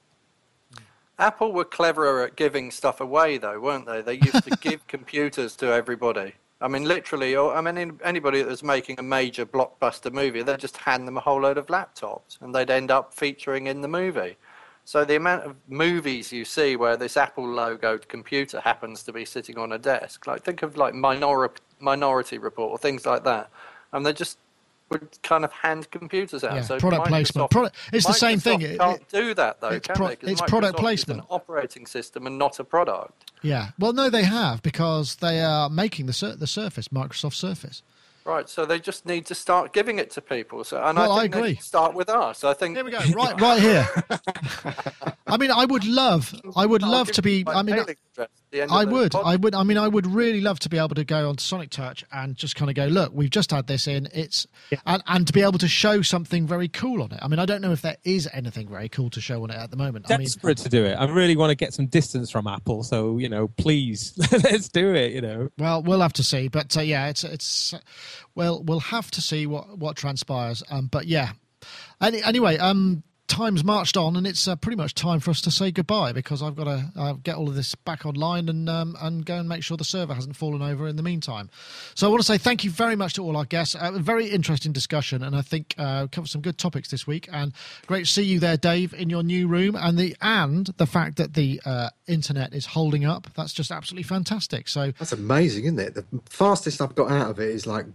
[1.16, 4.00] Apple were cleverer at giving stuff away though weren't they?
[4.00, 8.48] They used to give computers to everybody I mean, literally, or I mean, anybody that
[8.48, 12.40] was making a major blockbuster movie, they'd just hand them a whole load of laptops,
[12.40, 14.36] and they'd end up featuring in the movie.
[14.84, 19.24] So the amount of movies you see where this Apple logoed computer happens to be
[19.24, 23.50] sitting on a desk, like think of like Minority Minority Report or things like that,
[23.92, 24.38] and they're just
[24.90, 26.54] would kind of hand computers out.
[26.54, 27.50] Yeah, so product Microsoft, placement.
[27.50, 28.60] Product, it's the same thing.
[28.60, 30.16] It can't do that though, it's can pro- they?
[30.22, 31.20] It's product placement.
[31.20, 33.30] an operating system and not a product.
[33.42, 33.70] Yeah.
[33.78, 37.82] Well, no, they have because they are making the the Surface, Microsoft Surface.
[38.24, 40.62] Right, so they just need to start giving it to people.
[40.64, 41.56] So, and well, I, I agree.
[41.56, 42.44] start with us.
[42.44, 42.76] I think.
[42.76, 42.98] Here we go.
[43.14, 43.88] Right, right here.
[45.26, 47.44] I mean, I would love, I would love to be.
[47.46, 47.78] I mean,
[48.68, 49.54] I would, I would.
[49.54, 52.36] I mean, I would really love to be able to go on Sonic Talk and
[52.36, 54.08] just kind of go, look, we've just had this in.
[54.12, 54.80] It's yeah.
[54.86, 57.20] and and to be able to show something very cool on it.
[57.22, 59.56] I mean, I don't know if there is anything very cool to show on it
[59.56, 60.06] at the moment.
[60.06, 60.94] Desperate I mean, to do it.
[60.94, 62.82] I really want to get some distance from Apple.
[62.82, 65.12] So you know, please, let's do it.
[65.12, 65.48] You know.
[65.58, 67.74] Well, we'll have to see, but uh, yeah, it's it's.
[68.34, 70.62] Well, we'll have to see what what transpires.
[70.70, 71.32] Um, but yeah.
[72.00, 75.50] Any, anyway, um, time's marched on, and it's uh, pretty much time for us to
[75.50, 78.96] say goodbye because I've got to uh, get all of this back online and um,
[79.00, 81.48] and go and make sure the server hasn't fallen over in the meantime.
[81.94, 83.76] So I want to say thank you very much to all our guests.
[83.76, 87.28] Uh, a very interesting discussion, and I think uh, covered some good topics this week.
[87.32, 87.52] And
[87.86, 91.16] great to see you there, Dave, in your new room, and the and the fact
[91.16, 93.28] that the uh, internet is holding up.
[93.36, 94.68] That's just absolutely fantastic.
[94.68, 95.94] So that's amazing, isn't it?
[95.94, 97.86] The fastest I've got out of it is like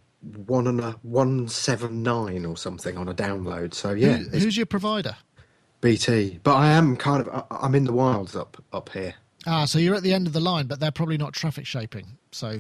[0.48, 3.74] one and a one seven nine or something on a download.
[3.74, 5.16] So yeah, Who, who's your provider?
[5.82, 9.14] BT, but I am kind of I'm in the wilds up up here.
[9.46, 12.18] Ah, so you're at the end of the line, but they're probably not traffic shaping.
[12.32, 12.60] So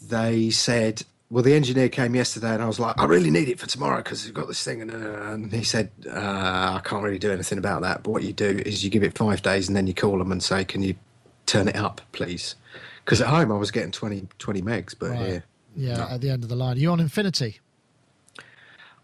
[0.00, 3.58] they said, well, the engineer came yesterday, and I was like, I really need it
[3.58, 7.18] for tomorrow because we've got this thing, and, and he said, uh, I can't really
[7.18, 8.04] do anything about that.
[8.04, 10.30] But what you do is you give it five days, and then you call them
[10.30, 10.94] and say, can you
[11.46, 12.54] turn it up, please?
[13.04, 15.18] Because at home I was getting 20, 20 megs, but right.
[15.18, 15.44] here
[15.76, 16.08] yeah, no.
[16.08, 16.76] at the end of the line.
[16.76, 17.60] Are you on Infinity?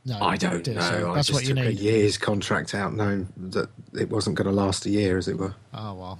[0.05, 0.81] No, I don't know.
[0.81, 1.67] So that's what you need.
[1.67, 5.39] A year's contract out, knowing that it wasn't going to last a year, as it
[5.39, 5.55] were.
[5.73, 6.19] Oh well.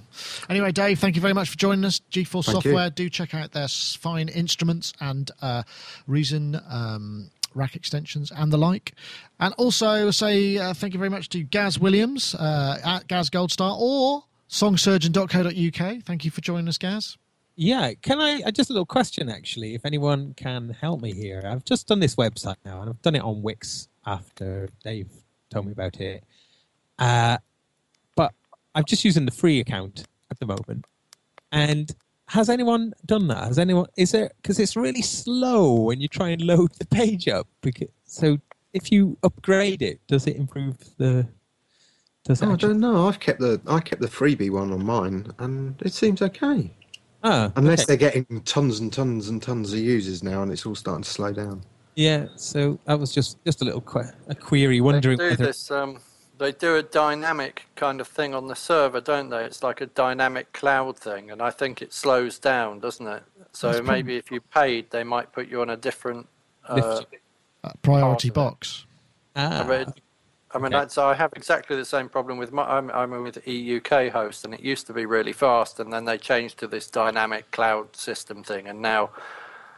[0.49, 1.99] Anyway, Dave, thank you very much for joining us.
[2.09, 2.85] GForce thank Software.
[2.85, 2.91] You.
[2.91, 5.63] Do check out their fine instruments and uh,
[6.07, 6.59] Reason.
[6.69, 8.93] Um, rack extensions and the like.
[9.39, 13.77] And also say uh, thank you very much to Gaz Williams uh, at Gaz Goldstar
[13.79, 16.03] or songsurgeon.co.uk.
[16.03, 17.17] Thank you for joining us, Gaz.
[17.55, 18.41] Yeah, can I?
[18.41, 19.75] Uh, just a little question, actually.
[19.75, 23.15] If anyone can help me here, I've just done this website now, and I've done
[23.15, 25.09] it on Wix after Dave
[25.51, 26.23] told me about it.
[26.97, 27.37] Uh,
[28.15, 28.33] but
[28.73, 30.85] I'm just using the free account at the moment.
[31.51, 31.95] And
[32.27, 33.45] has anyone done that?
[33.45, 33.85] Has anyone?
[33.97, 34.31] Is there?
[34.41, 37.47] Because it's really slow when you try and load the page up.
[37.61, 38.39] Because so
[38.73, 41.27] if you upgrade it, does it improve the?
[42.25, 43.07] Does it oh, I don't know.
[43.07, 46.73] I've kept the I kept the freebie one on mine, and it seems okay.
[47.23, 47.85] Oh, Unless okay.
[47.95, 51.09] they're getting tons and tons and tons of users now, and it's all starting to
[51.09, 51.61] slow down.
[51.95, 55.17] Yeah, so that was just just a little que- a query, wondering.
[55.17, 55.45] They do whether...
[55.45, 55.71] this.
[55.71, 55.99] Um,
[56.37, 59.45] they do a dynamic kind of thing on the server, don't they?
[59.45, 63.23] It's like a dynamic cloud thing, and I think it slows down, doesn't it?
[63.53, 66.27] So That's maybe if you paid, they might put you on a different
[66.67, 67.01] uh,
[67.83, 68.85] priority box.
[69.35, 69.63] Ah.
[70.53, 71.01] I mean, okay.
[71.01, 72.63] I have exactly the same problem with my.
[72.63, 76.59] I'm, I'm with eUKhost, and it used to be really fast, and then they changed
[76.59, 79.09] to this dynamic cloud system thing, and now.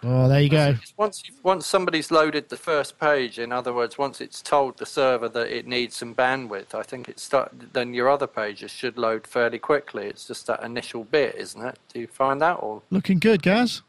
[0.03, 0.75] Oh, there you go.
[0.97, 5.29] Once once somebody's loaded the first page, in other words, once it's told the server
[5.29, 9.25] that it needs some bandwidth, I think it's start, then your other pages should load
[9.25, 10.05] fairly quickly.
[10.05, 11.79] It's just that initial bit, isn't it?
[11.91, 13.81] Do you find that or looking good, Gaz?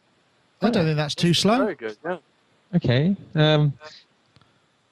[0.63, 1.59] I don't think that's too slow.
[1.59, 1.99] Very good.
[2.03, 2.19] Yeah.
[2.75, 3.17] Okay.
[3.35, 3.75] Um,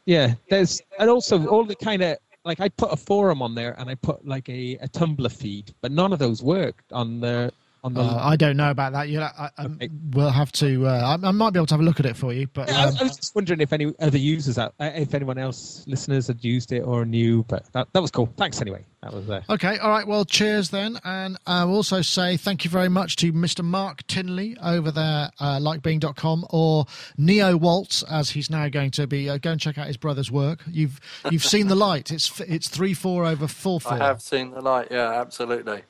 [0.07, 3.75] yeah, there's and also all the kind of like I put a forum on there
[3.79, 7.51] and I put like a, a Tumblr feed, but none of those worked on the
[7.93, 8.01] the...
[8.01, 9.09] Uh, I don't know about that.
[9.09, 9.91] Yeah, I, I, okay.
[10.13, 10.87] we'll have to.
[10.87, 12.47] Uh, I, I, might be able to have a look at it for you.
[12.47, 12.95] But yeah, um...
[12.99, 16.43] I, was just wondering if any other users, out, uh, if anyone else, listeners, had
[16.43, 17.45] used it or knew.
[17.45, 18.33] But that, that was cool.
[18.37, 18.85] Thanks anyway.
[19.03, 19.45] That was there.
[19.51, 19.77] Okay.
[19.79, 20.07] All right.
[20.07, 23.63] Well, cheers then, and I'll also say thank you very much to Mr.
[23.63, 26.87] Mark Tinley over there, uh, likebeing.com, or
[27.19, 29.29] Neo Waltz, as he's now going to be.
[29.29, 30.63] Uh, go and check out his brother's work.
[30.71, 31.01] You've
[31.31, 32.11] you've seen the light.
[32.11, 33.93] It's it's three four over four four.
[33.93, 34.89] I have seen the light.
[34.91, 35.83] Yeah, absolutely.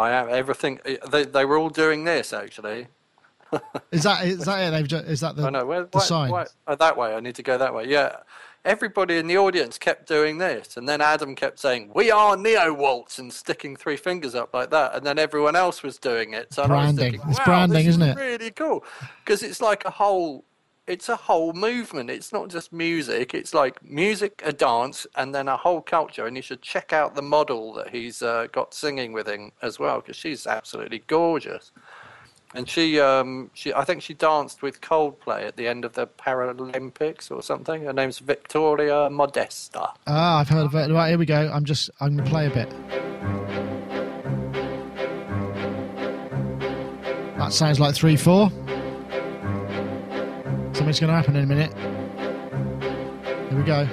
[0.00, 0.80] I am everything.
[0.84, 2.88] Eh, they they were all doing this actually.
[3.92, 4.70] is that is that it?
[4.70, 5.66] They've just, is that the, I know.
[5.66, 6.32] Where, the sign?
[6.66, 7.14] Oh, that way.
[7.14, 7.86] I need to go that way.
[7.86, 8.16] Yeah.
[8.62, 12.74] Everybody in the audience kept doing this, and then Adam kept saying, "We are Neo
[12.74, 16.52] Waltz," and sticking three fingers up like that, and then everyone else was doing it.
[16.52, 17.12] So branding.
[17.12, 18.16] Thinking, wow, it's branding, is isn't it?
[18.16, 18.84] Really cool,
[19.24, 20.44] because it's like a whole
[20.90, 22.10] it's a whole movement.
[22.10, 23.32] It's not just music.
[23.32, 26.26] It's like music, a dance, and then a whole culture.
[26.26, 29.78] And you should check out the model that he's uh, got singing with him as
[29.78, 31.70] well, because she's absolutely gorgeous.
[32.52, 36.08] And she, um, she, I think she danced with Coldplay at the end of the
[36.08, 37.84] Paralympics or something.
[37.84, 39.90] Her name's Viktoria Modesta.
[40.08, 40.92] Ah, I've heard of it.
[40.92, 41.48] Right, here we go.
[41.54, 42.68] I'm just, I'm going to play a bit.
[47.38, 48.50] That sounds like three four.
[50.80, 51.74] Something's going to happen in a minute.
[53.50, 53.86] Here we go.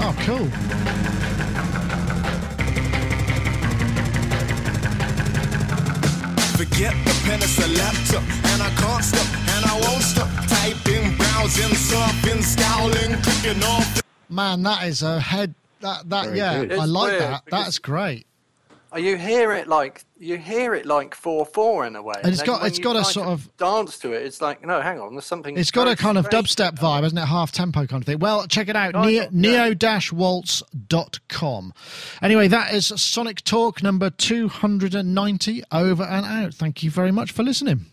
[0.00, 0.48] Oh, cool.
[6.56, 9.26] Forget the pen, it's a laptop, and I can't stop,
[9.56, 10.33] and I won't stop
[11.48, 14.02] typing scowling, clicking off.
[14.30, 15.54] Man, that is a head.
[15.80, 17.42] That that Very yeah, I like that.
[17.50, 18.26] That's great.
[18.90, 22.14] Oh, you hear it like you hear it like four four in a way.
[22.22, 24.22] And it's got it's got a sort of dance to it.
[24.22, 25.58] It's like no, hang on, there's something.
[25.58, 27.26] It's got a kind of dubstep vibe, isn't it?
[27.26, 28.20] Half tempo kind of thing.
[28.20, 28.94] Well, check it out.
[28.94, 31.74] Oh, Neo, neo-waltz.com.
[32.22, 36.54] Anyway, that is Sonic Talk number two hundred and ninety over and out.
[36.54, 37.84] Thank you very much for listening.